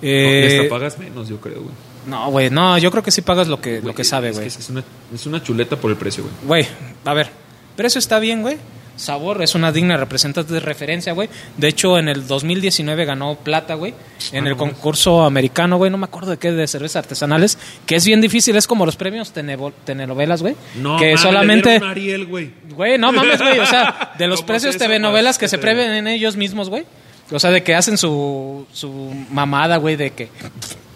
y 0.01 0.08
Eh, 0.08 0.58
hasta 0.60 0.70
pagas 0.70 0.98
menos, 1.00 1.30
yo 1.30 1.39
creo, 1.39 1.62
güey. 1.62 1.74
no, 2.06 2.30
güey, 2.30 2.50
no, 2.50 2.77
yo 2.77 2.92
creo 2.92 3.01
que 3.04 3.12
sí 3.12 3.22
pagas 3.22 3.48
lo 3.48 3.62
que, 3.62 3.82
lo 3.82 3.96
que 3.96 4.04
sabe, 4.04 4.30
Es 4.30 4.36
güey. 4.36 4.48
Es, 4.48 4.70
una, 4.70 4.84
es 5.13 5.25
una 5.25 5.42
chuleta 5.42 5.77
por 5.77 5.89
el 5.89 5.98
precio, 5.98 6.24
güey. 6.24 6.63
Güey, 6.63 6.68
a 7.06 7.13
ver, 7.13 7.30
precio 7.75 8.00
está 8.00 8.20
bien, 8.20 8.42
güey. 8.42 8.58
Sabor 8.95 9.43
es 9.43 9.55
una 9.55 9.71
digna 9.71 9.97
representante 9.97 10.53
de 10.53 10.59
referencia, 10.59 11.13
güey. 11.13 11.29
De 11.57 11.67
hecho, 11.67 11.97
en 11.97 12.07
el 12.07 12.27
2019 12.27 13.05
ganó 13.05 13.35
plata, 13.35 13.73
güey. 13.75 13.93
En 14.31 14.47
el 14.47 14.55
concurso 14.55 15.23
americano, 15.23 15.77
güey. 15.77 15.91
No 15.91 15.97
me 15.97 16.05
acuerdo 16.05 16.31
de 16.31 16.37
qué, 16.37 16.51
de 16.51 16.67
cervezas 16.67 16.97
artesanales. 17.03 17.57
Que 17.85 17.95
es 17.95 18.05
bien 18.05 18.21
difícil. 18.21 18.55
Es 18.55 18.67
como 18.67 18.85
los 18.85 18.95
premios 18.95 19.33
telenovelas, 19.33 20.41
güey. 20.41 20.55
No, 20.75 20.97
que 20.97 21.05
mames, 21.05 21.11
le 21.11 21.17
solamente... 21.17 21.69
dieron 21.69 21.87
un 21.87 21.91
Ariel, 21.91 22.25
güey. 22.25 22.53
Güey, 22.69 22.97
no 22.97 23.11
mames, 23.11 23.41
güey. 23.41 23.59
O 23.59 23.65
sea, 23.65 24.13
de 24.17 24.27
los 24.27 24.39
¿Cómo 24.39 24.47
precios 24.47 24.77
TV 24.77 24.99
novelas 24.99 25.37
que 25.37 25.47
se 25.47 25.57
prevén 25.57 26.07
ellos 26.07 26.37
mismos, 26.37 26.69
güey. 26.69 26.85
O 27.31 27.39
sea, 27.39 27.49
de 27.49 27.63
que 27.63 27.75
hacen 27.75 27.97
su, 27.97 28.67
su 28.71 29.13
mamada, 29.29 29.77
güey, 29.77 29.95
de 29.95 30.11
que... 30.11 30.29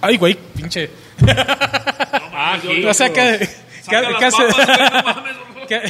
Ay, 0.01 0.17
güey, 0.17 0.37
pinche... 0.55 0.89
Ah, 2.33 2.57
O 2.87 2.93
sea, 2.93 3.09
que... 3.09 3.39
que, 3.39 3.47
que 3.89 4.01
no 4.01 4.11
mames, 5.03 5.35
que, 5.67 5.81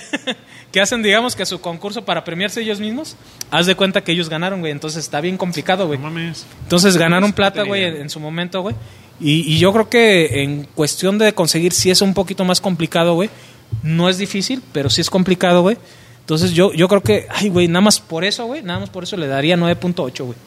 que 0.71 0.79
hacen, 0.81 1.01
digamos, 1.01 1.35
que 1.35 1.45
su 1.45 1.59
concurso 1.61 2.05
para 2.05 2.23
premiarse 2.23 2.61
ellos 2.61 2.79
mismos, 2.79 3.15
haz 3.51 3.65
de 3.65 3.75
cuenta 3.75 4.03
que 4.03 4.11
ellos 4.11 4.29
ganaron, 4.29 4.59
güey. 4.59 4.71
Entonces 4.71 5.03
está 5.03 5.21
bien 5.21 5.37
complicado, 5.37 5.87
güey. 5.87 5.97
No 5.99 6.05
mames. 6.05 6.45
Entonces 6.63 6.97
ganaron 6.97 7.33
plata, 7.33 7.63
güey, 7.63 7.83
en, 7.83 7.95
en 7.97 8.09
su 8.09 8.19
momento, 8.19 8.61
güey. 8.61 8.75
Y, 9.19 9.53
y 9.53 9.59
yo 9.59 9.73
creo 9.73 9.89
que 9.89 10.43
en 10.43 10.63
cuestión 10.75 11.17
de 11.17 11.33
conseguir, 11.33 11.73
sí 11.73 11.89
es 11.89 12.01
un 12.01 12.13
poquito 12.13 12.45
más 12.45 12.61
complicado, 12.61 13.15
güey. 13.15 13.29
No 13.83 14.09
es 14.09 14.17
difícil, 14.17 14.61
pero 14.71 14.89
sí 14.89 15.01
es 15.01 15.09
complicado, 15.09 15.61
güey. 15.61 15.77
Entonces 16.21 16.51
yo, 16.53 16.71
yo 16.73 16.87
creo 16.87 17.01
que, 17.01 17.27
ay, 17.29 17.49
güey, 17.49 17.67
nada 17.67 17.81
más 17.81 17.99
por 17.99 18.23
eso, 18.23 18.45
güey, 18.45 18.61
nada 18.61 18.79
más 18.79 18.89
por 18.89 19.03
eso 19.03 19.17
le 19.17 19.27
daría 19.27 19.57
9.8, 19.57 20.23
güey. 20.25 20.37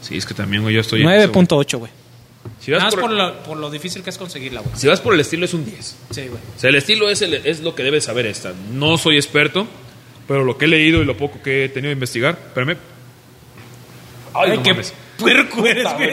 Sí, 0.00 0.16
es 0.16 0.24
que 0.24 0.32
también, 0.32 0.62
güey, 0.62 0.74
yo 0.74 0.80
estoy. 0.80 1.02
en 1.02 1.08
eso, 1.10 1.30
güey. 1.30 1.46
9.8, 1.46 1.78
güey. 1.78 1.92
Si 2.60 2.70
vas 2.72 2.80
Nada 2.80 2.90
por, 2.90 3.00
por 3.00 3.10
lo, 3.12 3.42
por 3.42 3.56
lo 3.58 3.70
difícil 3.70 4.02
que 4.02 4.10
es 4.10 4.18
conseguirla, 4.18 4.60
güey. 4.60 4.74
si 4.76 4.86
vas 4.88 5.00
por 5.00 5.14
el 5.14 5.20
estilo, 5.20 5.44
es 5.44 5.54
un 5.54 5.64
10. 5.64 5.96
Sí, 6.10 6.22
güey. 6.28 6.40
O 6.56 6.58
sea, 6.60 6.70
el 6.70 6.76
estilo 6.76 7.08
es, 7.10 7.20
el- 7.22 7.34
es 7.34 7.60
lo 7.60 7.74
que 7.74 7.82
debes 7.82 8.04
saber 8.04 8.26
esta. 8.26 8.52
No 8.72 8.96
soy 8.98 9.16
experto, 9.16 9.66
pero 10.28 10.44
lo 10.44 10.56
que 10.58 10.64
he 10.66 10.68
leído 10.68 11.02
y 11.02 11.04
lo 11.04 11.16
poco 11.16 11.42
que 11.42 11.64
he 11.64 11.68
tenido 11.68 11.90
que 11.90 11.94
investigar. 11.94 12.38
Espérame. 12.48 12.76
Ay, 14.34 14.56
no 14.56 14.62
qué 14.62 14.70
mames. 14.72 14.94
puerco 15.18 15.66
eres, 15.66 15.86
güey. 15.96 16.10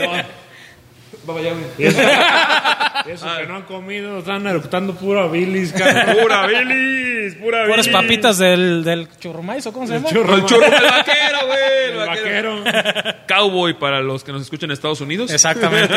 Eso 3.07 3.27
que 3.37 3.45
no 3.47 3.55
han 3.55 3.63
comido, 3.63 4.19
están 4.19 4.45
eructando 4.47 4.93
pura 4.95 5.27
bilis, 5.27 5.71
cabrón. 5.71 6.17
Pura 6.21 6.47
bilis, 6.47 7.35
pura 7.35 7.63
bilis. 7.63 7.75
Puras 7.75 7.87
papitas 7.89 8.37
del, 8.37 8.83
del 8.83 9.07
churrumais, 9.19 9.65
¿o 9.67 9.73
cómo 9.73 9.87
se 9.87 9.93
llama? 9.93 10.09
El 10.09 10.15
churro, 10.15 10.35
el 10.35 10.41
vaquero, 10.41 11.39
güey. 11.45 11.91
El, 11.91 11.97
vaquero. 11.97 12.63
Cowboy 13.27 13.73
para 13.79 14.01
los 14.01 14.23
que 14.23 14.31
nos 14.31 14.41
escuchan 14.41 14.69
en 14.69 14.73
Estados 14.73 15.01
Unidos. 15.01 15.31
Exactamente. 15.31 15.93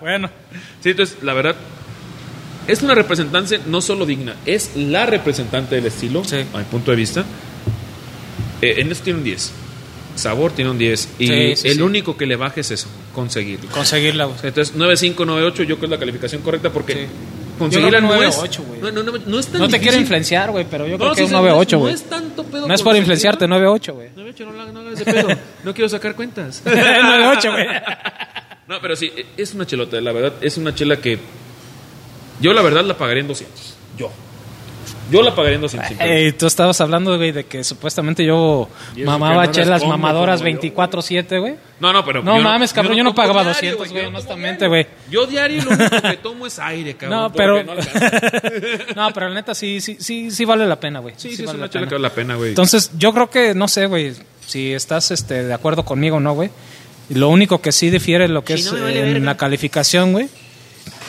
bueno, 0.00 0.30
Sí, 0.80 0.90
entonces, 0.90 1.22
la 1.22 1.34
verdad, 1.34 1.56
es 2.66 2.82
una 2.82 2.94
representante 2.94 3.60
no 3.66 3.80
solo 3.80 4.06
digna, 4.06 4.34
es 4.46 4.76
la 4.76 5.04
representante 5.06 5.74
del 5.74 5.86
estilo, 5.86 6.24
Sí. 6.24 6.44
a 6.54 6.58
mi 6.58 6.64
punto 6.64 6.90
de 6.90 6.96
vista. 6.96 7.24
Eh, 8.62 8.76
en 8.78 8.90
esto 8.92 9.04
tiene 9.04 9.18
un 9.18 9.24
10. 9.24 9.52
Sabor 10.20 10.52
tiene 10.52 10.70
un 10.70 10.78
10. 10.78 11.08
Y 11.18 11.26
Sí, 11.26 11.56
sí, 11.56 11.68
el 11.68 11.74
sí. 11.76 11.82
único 11.82 12.16
que 12.16 12.26
le 12.26 12.36
baje 12.36 12.60
es 12.60 12.70
eso, 12.70 12.86
conseguirlo. 13.14 13.68
conseguirla, 13.70 14.26
güey. 14.26 14.36
Entonces, 14.44 14.74
95, 14.76 15.24
98, 15.24 15.62
yo 15.64 15.66
creo 15.76 15.78
que 15.80 15.86
es 15.86 15.90
la 15.90 15.98
calificación 15.98 16.42
correcta 16.42 16.70
porque 16.70 17.06
no 17.58 17.68
que 17.68 17.76
es. 17.76 17.82
9.8, 17.82 18.64
güey. 18.66 18.80
no, 18.80 18.90
no, 18.92 19.02
no, 19.02 19.12
no 19.26 19.38
es 19.38 19.46
tan 19.48 19.60
No 19.60 19.68
te 19.68 19.78
quiero 19.80 19.98
influenciar, 19.98 20.50
güey, 20.50 20.66
pero 20.70 20.86
yo 20.86 20.92
No, 20.92 20.98
creo 20.98 21.14
que 21.14 21.22
es 21.24 21.28
sí, 21.28 21.34
un 21.34 21.42
no 21.42 21.48
9.8, 21.48 21.72
No 21.72 21.78
güey. 21.80 21.94
es 21.94 22.02
tanto 22.04 22.44
pedo. 22.44 22.68
No 22.68 22.74
es 22.74 22.82
por 22.82 22.96
influenciarte, 22.96 23.46
9.8, 23.46 23.92
güey. 23.92 24.08
9.8, 24.16 24.44
no, 24.46 24.52
la- 24.52 24.72
no 24.72 24.80
hagas 24.80 24.98
de 24.98 25.04
pedo. 25.04 25.28
No 25.64 25.74
quiero 25.74 25.88
sacar 25.88 26.14
cuentas. 26.14 26.62
9.8, 26.66 27.50
güey. 27.52 27.66
No, 28.68 28.80
pero 28.80 28.94
sí, 28.94 29.10
es 29.36 29.52
una 29.52 29.66
chelota, 29.66 30.00
la 30.00 30.12
verdad, 30.12 30.34
es 30.40 30.56
una 30.56 30.72
chela 30.72 30.96
que 30.98 31.18
yo 32.40 32.52
la 32.52 32.62
verdad 32.62 32.84
la 32.84 32.96
pagaría 32.96 33.22
en 33.22 33.26
200. 33.26 33.74
Yo. 33.98 34.12
Yo 35.10 35.22
la 35.22 35.34
pagaría 35.34 35.56
en 35.56 35.62
200. 35.62 36.00
Ey, 36.00 36.32
tú 36.32 36.46
estabas 36.46 36.80
hablando, 36.80 37.16
güey, 37.16 37.32
de 37.32 37.44
que 37.44 37.64
supuestamente 37.64 38.24
yo 38.24 38.68
mamaba 39.04 39.46
no 39.46 39.52
chelas 39.52 39.84
mamadoras 39.84 40.40
¿eh? 40.40 40.44
como 40.56 40.62
yo, 40.62 40.70
24-7, 41.00 41.40
güey. 41.40 41.54
No, 41.80 41.92
no, 41.92 42.04
pero 42.04 42.22
No 42.22 42.38
mames, 42.40 42.72
cabrón, 42.72 42.96
yo 42.96 43.02
no 43.02 43.14
como 43.14 43.22
pagaba 43.26 43.42
diario, 43.42 43.76
200, 43.76 43.88
yo 43.88 43.92
güey, 43.92 44.02
no 44.04 44.08
honestamente, 44.10 44.68
güey. 44.68 44.86
Yo 45.10 45.26
diario 45.26 45.64
lo 45.64 45.70
único 45.70 46.02
que 46.02 46.16
tomo 46.22 46.46
es 46.46 46.58
aire, 46.58 46.94
cabrón. 46.94 47.20
No, 47.20 47.32
pero. 47.32 47.64
no 47.64 47.74
no, 48.96 49.12
pero 49.12 49.28
la 49.28 49.34
neta 49.34 49.54
sí, 49.54 49.80
sí, 49.80 49.96
sí, 50.00 50.30
sí 50.30 50.44
vale 50.44 50.66
la 50.66 50.78
pena, 50.78 51.00
güey. 51.00 51.14
Sí, 51.16 51.34
sí, 51.34 51.42
es 51.42 51.46
vale 51.46 51.58
una 51.58 51.66
la 51.66 51.70
chela 51.70 51.80
pena. 51.82 51.88
que 51.88 51.94
vale 51.94 52.02
la 52.08 52.14
pena, 52.14 52.34
güey. 52.36 52.48
Entonces, 52.50 52.90
yo 52.96 53.12
creo 53.12 53.30
que, 53.30 53.54
no 53.54 53.68
sé, 53.68 53.86
güey, 53.86 54.14
si 54.46 54.72
estás 54.72 55.10
este, 55.10 55.44
de 55.44 55.54
acuerdo 55.54 55.84
conmigo 55.84 56.16
o 56.16 56.20
no, 56.20 56.34
güey. 56.34 56.50
Lo 57.08 57.28
único 57.28 57.60
que 57.60 57.72
sí 57.72 57.90
difiere 57.90 58.28
lo 58.28 58.44
que 58.44 58.56
Sí, 58.56 58.62
es 58.64 58.72
no 58.72 58.82
vale 58.82 59.00
en 59.00 59.12
verga. 59.14 59.26
la 59.26 59.36
calificación, 59.36 60.12
güey, 60.12 60.28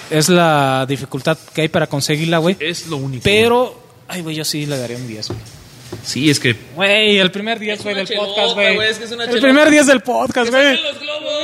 es 0.09 0.29
la 0.29 0.85
dificultad 0.87 1.37
que 1.53 1.61
hay 1.61 1.67
para 1.67 1.87
conseguirla, 1.87 2.39
güey. 2.39 2.57
Es 2.59 2.87
lo 2.87 2.97
único. 2.97 3.21
Pero, 3.23 3.80
ay, 4.11 4.21
güey, 4.21 4.35
yo 4.35 4.45
sí 4.45 4.65
le 4.65 4.77
daría 4.77 4.97
un 4.97 5.07
10, 5.07 5.27
güey. 5.29 5.39
Sí, 6.03 6.29
es 6.29 6.39
que. 6.39 6.55
Güey, 6.75 7.17
el 7.19 7.31
primer 7.31 7.59
10, 7.59 7.77
Es 7.79 7.83
güey, 7.83 7.95
del 7.95 8.07
chelota, 8.07 8.27
podcast, 8.27 8.53
güey. 8.53 8.75
güey, 8.75 8.89
es 8.91 8.97
que 8.97 9.05
es 9.05 9.11
una 9.11 9.25
El 9.25 9.39
primer 9.41 9.69
10 9.69 9.85
del 9.87 10.01
podcast, 10.01 10.49
güey. 10.49 10.81
los 10.81 10.99
globos! 10.99 11.43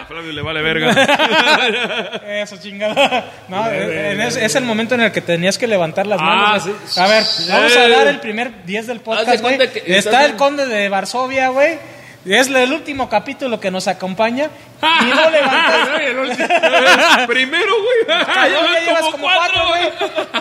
A 0.00 0.04
Flavio 0.08 0.32
le 0.32 0.42
vale 0.42 0.62
verga. 0.62 2.20
Eso, 2.42 2.56
chingada. 2.58 3.30
No, 3.48 3.68
en- 3.70 4.20
es, 4.20 4.36
es 4.36 4.54
el 4.54 4.64
momento 4.64 4.94
en 4.94 5.02
el 5.02 5.12
que 5.12 5.20
tenías 5.20 5.58
que 5.58 5.66
levantar 5.66 6.06
las 6.06 6.18
Ah, 6.20 6.24
manos. 6.24 6.64
güey. 6.64 6.76
sí. 6.86 7.00
A 7.00 7.06
ver, 7.06 7.24
vamos 7.48 7.76
a 7.76 7.84
Sí. 7.86 7.90
dar 7.90 8.06
el 8.08 8.20
primer 8.20 8.64
10 8.64 8.86
del 8.86 9.00
podcast, 9.00 9.40
güey. 9.42 9.58
Está 9.86 10.24
el 10.24 10.36
conde 10.36 10.66
de 10.66 10.88
Varsovia, 10.88 11.48
güey. 11.48 11.78
Es 12.24 12.48
el 12.48 12.72
último 12.72 13.08
capítulo 13.08 13.58
que 13.60 13.70
nos 13.70 13.88
acompaña. 13.88 14.50
Y 14.82 16.14
no 16.14 16.22
último- 16.22 16.48
Primero, 17.26 17.72
güey. 17.82 18.18
Ya 18.36 18.80
llevas 18.86 19.00
como 19.02 19.12
como 19.12 19.24
cuatro, 19.34 19.62
güey. 19.68 19.82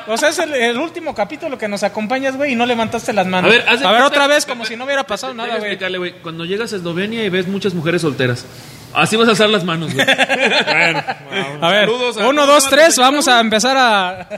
O 0.08 0.18
sea, 0.18 0.30
es 0.30 0.40
el, 0.40 0.54
el 0.54 0.78
último 0.78 1.14
capítulo 1.14 1.58
que 1.58 1.68
nos 1.68 1.84
acompañas, 1.84 2.36
güey, 2.38 2.54
y 2.54 2.56
no 2.56 2.66
levantaste 2.66 3.14
las 3.14 3.28
manos. 3.28 3.52
A 3.52 3.54
ver, 3.54 3.66
de 3.66 3.84
cuenta- 3.84 4.06
otra 4.08 4.28
vez, 4.28 4.46
como 4.46 4.66
si 4.66 4.76
no 4.76 4.86
hubiera 4.86 5.04
pasado 5.04 5.34
nada, 5.34 5.58
güey. 5.58 5.78
Cuando 6.22 6.46
llegas 6.46 6.72
a 6.74 6.78
Eslovenia 6.78 7.24
y 7.24 7.30
ves 7.30 7.48
muchas 7.48 7.74
mujeres 7.74 8.02
solteras. 8.02 8.46
Así 8.94 9.16
vas 9.18 9.28
a 9.28 9.32
alzar 9.32 9.50
las 9.50 9.64
manos, 9.64 9.94
güey. 9.94 10.06
Bueno, 10.70 11.04
A 11.62 11.70
ver, 11.72 11.86
Saludos 11.86 12.18
a- 12.18 12.28
uno, 12.28 12.42
¿cómo 12.42 12.54
dos, 12.54 12.68
tres, 12.70 12.98
vamos 12.98 13.28
a 13.28 13.40
empezar 13.40 13.78
a... 13.78 14.30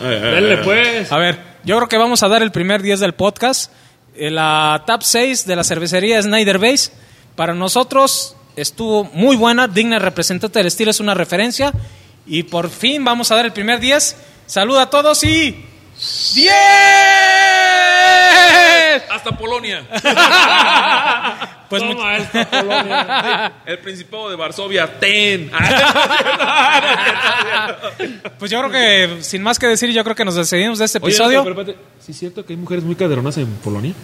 denle 0.00 0.58
pues. 0.58 1.10
A 1.12 1.18
ver, 1.18 1.38
yo 1.64 1.76
creo 1.76 1.88
que 1.88 1.96
vamos 1.96 2.22
a 2.22 2.28
dar 2.28 2.42
el 2.42 2.50
primer 2.52 2.82
10 2.82 3.00
del 3.00 3.14
podcast. 3.14 3.72
Eh, 4.14 4.30
La 4.30 4.82
top 4.86 5.02
6 5.02 5.46
de 5.46 5.56
la 5.56 5.64
cervecería 5.64 6.20
Snyder 6.20 6.58
Base. 6.58 6.92
Para 7.36 7.54
nosotros 7.54 8.36
estuvo 8.56 9.04
muy 9.04 9.36
buena, 9.36 9.68
digna 9.68 9.98
representante 9.98 10.58
del 10.58 10.66
estilo, 10.66 10.90
es 10.90 11.00
una 11.00 11.14
referencia. 11.14 11.72
Y 12.26 12.44
por 12.44 12.70
fin 12.70 13.04
vamos 13.04 13.30
a 13.30 13.36
dar 13.36 13.44
el 13.46 13.52
primer 13.52 13.80
10. 13.80 14.16
Saluda 14.46 14.82
a 14.82 14.90
todos 14.90 15.22
y... 15.24 15.64
¡10! 15.98 16.42
Hasta 19.10 19.36
Polonia. 19.36 19.86
Pues 21.72 21.82
Toma 21.82 22.16
esta 22.18 22.44
Polonia. 22.50 23.52
El 23.66 23.78
Principado 23.78 24.28
de 24.28 24.36
Varsovia, 24.36 24.98
ten. 25.00 25.50
Pues 28.38 28.50
yo 28.50 28.58
creo 28.58 28.70
que, 28.70 29.22
sin 29.22 29.42
más 29.42 29.58
que 29.58 29.66
decir, 29.68 29.90
yo 29.90 30.04
creo 30.04 30.14
que 30.14 30.26
nos 30.26 30.34
despedimos 30.34 30.78
de 30.78 30.84
este 30.84 30.98
Oye, 30.98 31.06
episodio. 31.14 31.42
pero, 31.44 31.56
pero, 31.56 31.72
¿Sí 31.98 32.12
es 32.12 32.18
cierto 32.18 32.44
que 32.44 32.52
hay 32.52 32.58
mujeres 32.58 32.84
muy 32.84 32.94
caderonas 32.94 33.38
en 33.38 33.46
Polonia? 33.56 33.94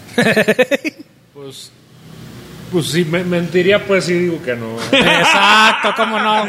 Pues, 1.34 1.70
pues 2.70 2.90
si 2.90 3.04
me 3.04 3.24
mentiría, 3.24 3.84
pues 3.86 4.04
sí 4.04 4.14
digo 4.14 4.42
que 4.42 4.54
no. 4.54 4.76
Exacto, 4.92 5.94
cómo 5.96 6.18
no. 6.18 6.46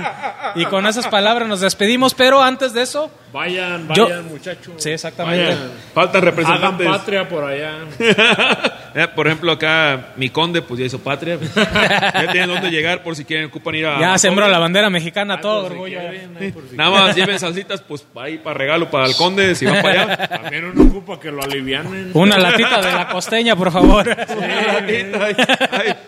Y 0.55 0.65
con 0.65 0.85
esas 0.87 1.07
palabras 1.07 1.47
nos 1.47 1.61
despedimos, 1.61 2.13
pero 2.13 2.41
antes 2.41 2.73
de 2.73 2.81
eso, 2.81 3.11
Vayan, 3.31 3.87
Yo- 3.93 4.05
vayan, 4.05 4.27
muchachos. 4.27 4.73
Sí, 4.77 4.89
exactamente. 4.89 5.43
Vayan. 5.45 5.71
Faltan 5.93 6.21
Hagan 6.23 6.35
representantes. 6.35 6.87
patria 6.87 7.27
por 7.29 7.43
allá. 7.43 7.75
Eh, 8.95 9.07
Por 9.07 9.27
ejemplo, 9.27 9.51
acá 9.51 10.13
mi 10.15 10.31
conde, 10.31 10.63
pues 10.63 10.79
ya 10.79 10.85
hizo 10.87 10.97
patria. 10.97 11.37
ya 11.39 12.31
tienen 12.31 12.49
dónde 12.49 12.71
llegar 12.71 13.03
por 13.03 13.15
si 13.15 13.23
quieren 13.23 13.45
ocupan 13.45 13.75
ir 13.75 13.85
a. 13.85 13.99
ya 13.99 14.17
sembró 14.17 14.47
la 14.47 14.57
bandera 14.57 14.89
mexicana, 14.89 15.39
todo 15.39 15.61
si 15.67 15.73
orgullo. 15.73 15.99
quieren, 15.99 16.35
ay, 16.41 16.51
por 16.51 16.67
si 16.67 16.75
Nada 16.75 16.89
más 16.89 17.15
lleven 17.15 17.37
salsitas, 17.39 17.81
pues 17.81 18.03
ahí 18.15 18.39
para 18.39 18.57
regalo 18.57 18.89
para 18.89 19.05
el 19.05 19.15
conde, 19.15 19.53
si 19.53 19.67
van 19.67 19.83
para 19.83 20.01
allá. 20.15 20.27
También 20.27 20.65
uno 20.65 20.89
ocupa 20.89 21.19
que 21.19 21.29
lo 21.31 21.43
alivianen. 21.43 22.09
Una 22.15 22.39
latita 22.39 22.81
de 22.81 22.91
la 22.91 23.09
costeña, 23.09 23.55
por 23.55 23.71
favor. 23.71 24.07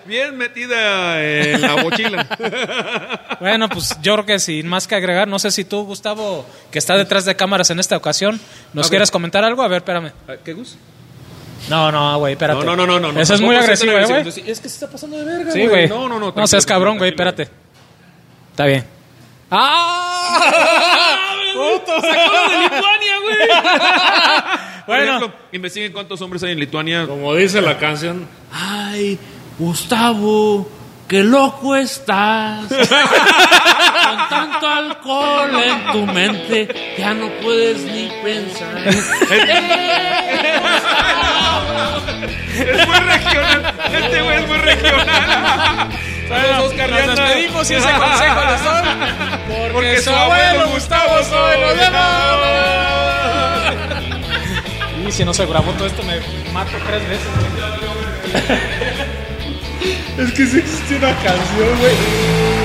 Bien 0.07 0.35
metida 0.37 1.23
en 1.23 1.61
la 1.61 1.77
mochila. 1.77 2.27
Bueno, 3.39 3.69
pues 3.69 3.95
yo 4.01 4.13
creo 4.15 4.25
que 4.25 4.39
sin 4.39 4.67
más 4.67 4.87
que 4.87 4.95
agregar, 4.95 5.27
no 5.27 5.37
sé 5.39 5.51
si 5.51 5.65
tú, 5.65 5.83
Gustavo, 5.85 6.45
que 6.71 6.79
está 6.79 6.95
detrás 7.11 7.25
de 7.25 7.35
cámaras 7.35 7.69
en 7.69 7.77
esta 7.81 7.97
ocasión, 7.97 8.39
¿nos 8.71 8.89
quieres 8.89 9.11
comentar 9.11 9.43
algo? 9.43 9.61
A 9.63 9.67
ver, 9.67 9.79
espérame. 9.79 10.13
¿Qué 10.45 10.53
gus? 10.53 10.77
No, 11.69 11.91
no, 11.91 12.17
güey, 12.19 12.33
espérate. 12.33 12.63
No, 12.63 12.73
no, 12.73 12.87
no, 12.87 13.01
no, 13.01 13.11
no. 13.11 13.19
Eso 13.19 13.33
es 13.33 13.41
muy 13.41 13.53
Tampoco 13.53 13.63
agresivo, 13.65 13.91
¿eh, 13.91 14.05
güey. 14.23 14.49
Es 14.49 14.61
que 14.61 14.69
se 14.69 14.75
está 14.75 14.89
pasando 14.89 15.17
de 15.17 15.25
verga, 15.25 15.51
Sí, 15.51 15.67
güey. 15.67 15.89
No, 15.89 16.07
no, 16.07 16.17
no. 16.21 16.31
No 16.33 16.47
seas 16.47 16.65
cabrón, 16.65 16.97
güey, 16.97 17.09
espérate. 17.09 17.49
Está 18.51 18.65
bien. 18.65 18.85
¡Ah! 19.51 20.39
¡Sacaron 21.85 22.49
de 22.49 22.57
Lituania, 22.59 23.19
güey! 23.23 23.37
Por 24.85 24.95
Bueno. 24.95 25.17
ejemplo, 25.17 25.33
investiguen 25.51 25.91
cuántos 25.91 26.21
hombres 26.21 26.41
hay 26.43 26.53
en 26.53 26.59
Lituania. 26.61 27.05
Como 27.07 27.35
dice 27.35 27.61
la 27.61 27.77
canción. 27.77 28.25
Ay, 28.53 29.19
Gustavo, 29.59 30.65
qué 31.11 31.23
loco 31.23 31.75
estás. 31.75 32.67
Con 32.69 32.87
tanto 34.29 34.65
alcohol 34.65 35.61
en 35.61 35.91
tu 35.91 36.05
mente, 36.05 36.95
ya 36.97 37.13
no 37.13 37.27
puedes 37.43 37.79
ni 37.79 38.09
pensar. 38.23 38.77
Es 42.51 42.87
muy 42.87 42.99
regional. 42.99 43.73
Este 43.93 44.21
güey 44.21 44.37
es 44.37 44.47
muy 44.47 44.57
regional. 44.57 45.89
Saludos, 46.27 46.69
Oscar 46.69 46.89
Nos 46.89 47.07
despedimos 47.07 47.71
y 47.71 47.75
ese 47.75 47.91
consejo 47.99 48.41
les 48.51 48.63
doy. 48.63 48.81
Porque, 49.73 50.01
su 50.01 50.09
abuelo 50.11 50.67
Gustavo 50.69 51.23
soy. 51.23 51.59
Nos 51.61 51.75
Y 55.07 55.11
si 55.11 55.25
no 55.25 55.33
se 55.33 55.45
grabó 55.45 55.71
todo 55.71 55.87
esto, 55.87 56.03
me 56.03 56.19
mato 56.51 56.77
tres 56.85 57.09
veces. 57.09 57.27
Es 60.17 60.31
que 60.33 60.45
sí 60.45 60.59
existe 60.59 60.95
una 60.97 61.15
canción, 61.15 61.79
güey. 61.79 62.60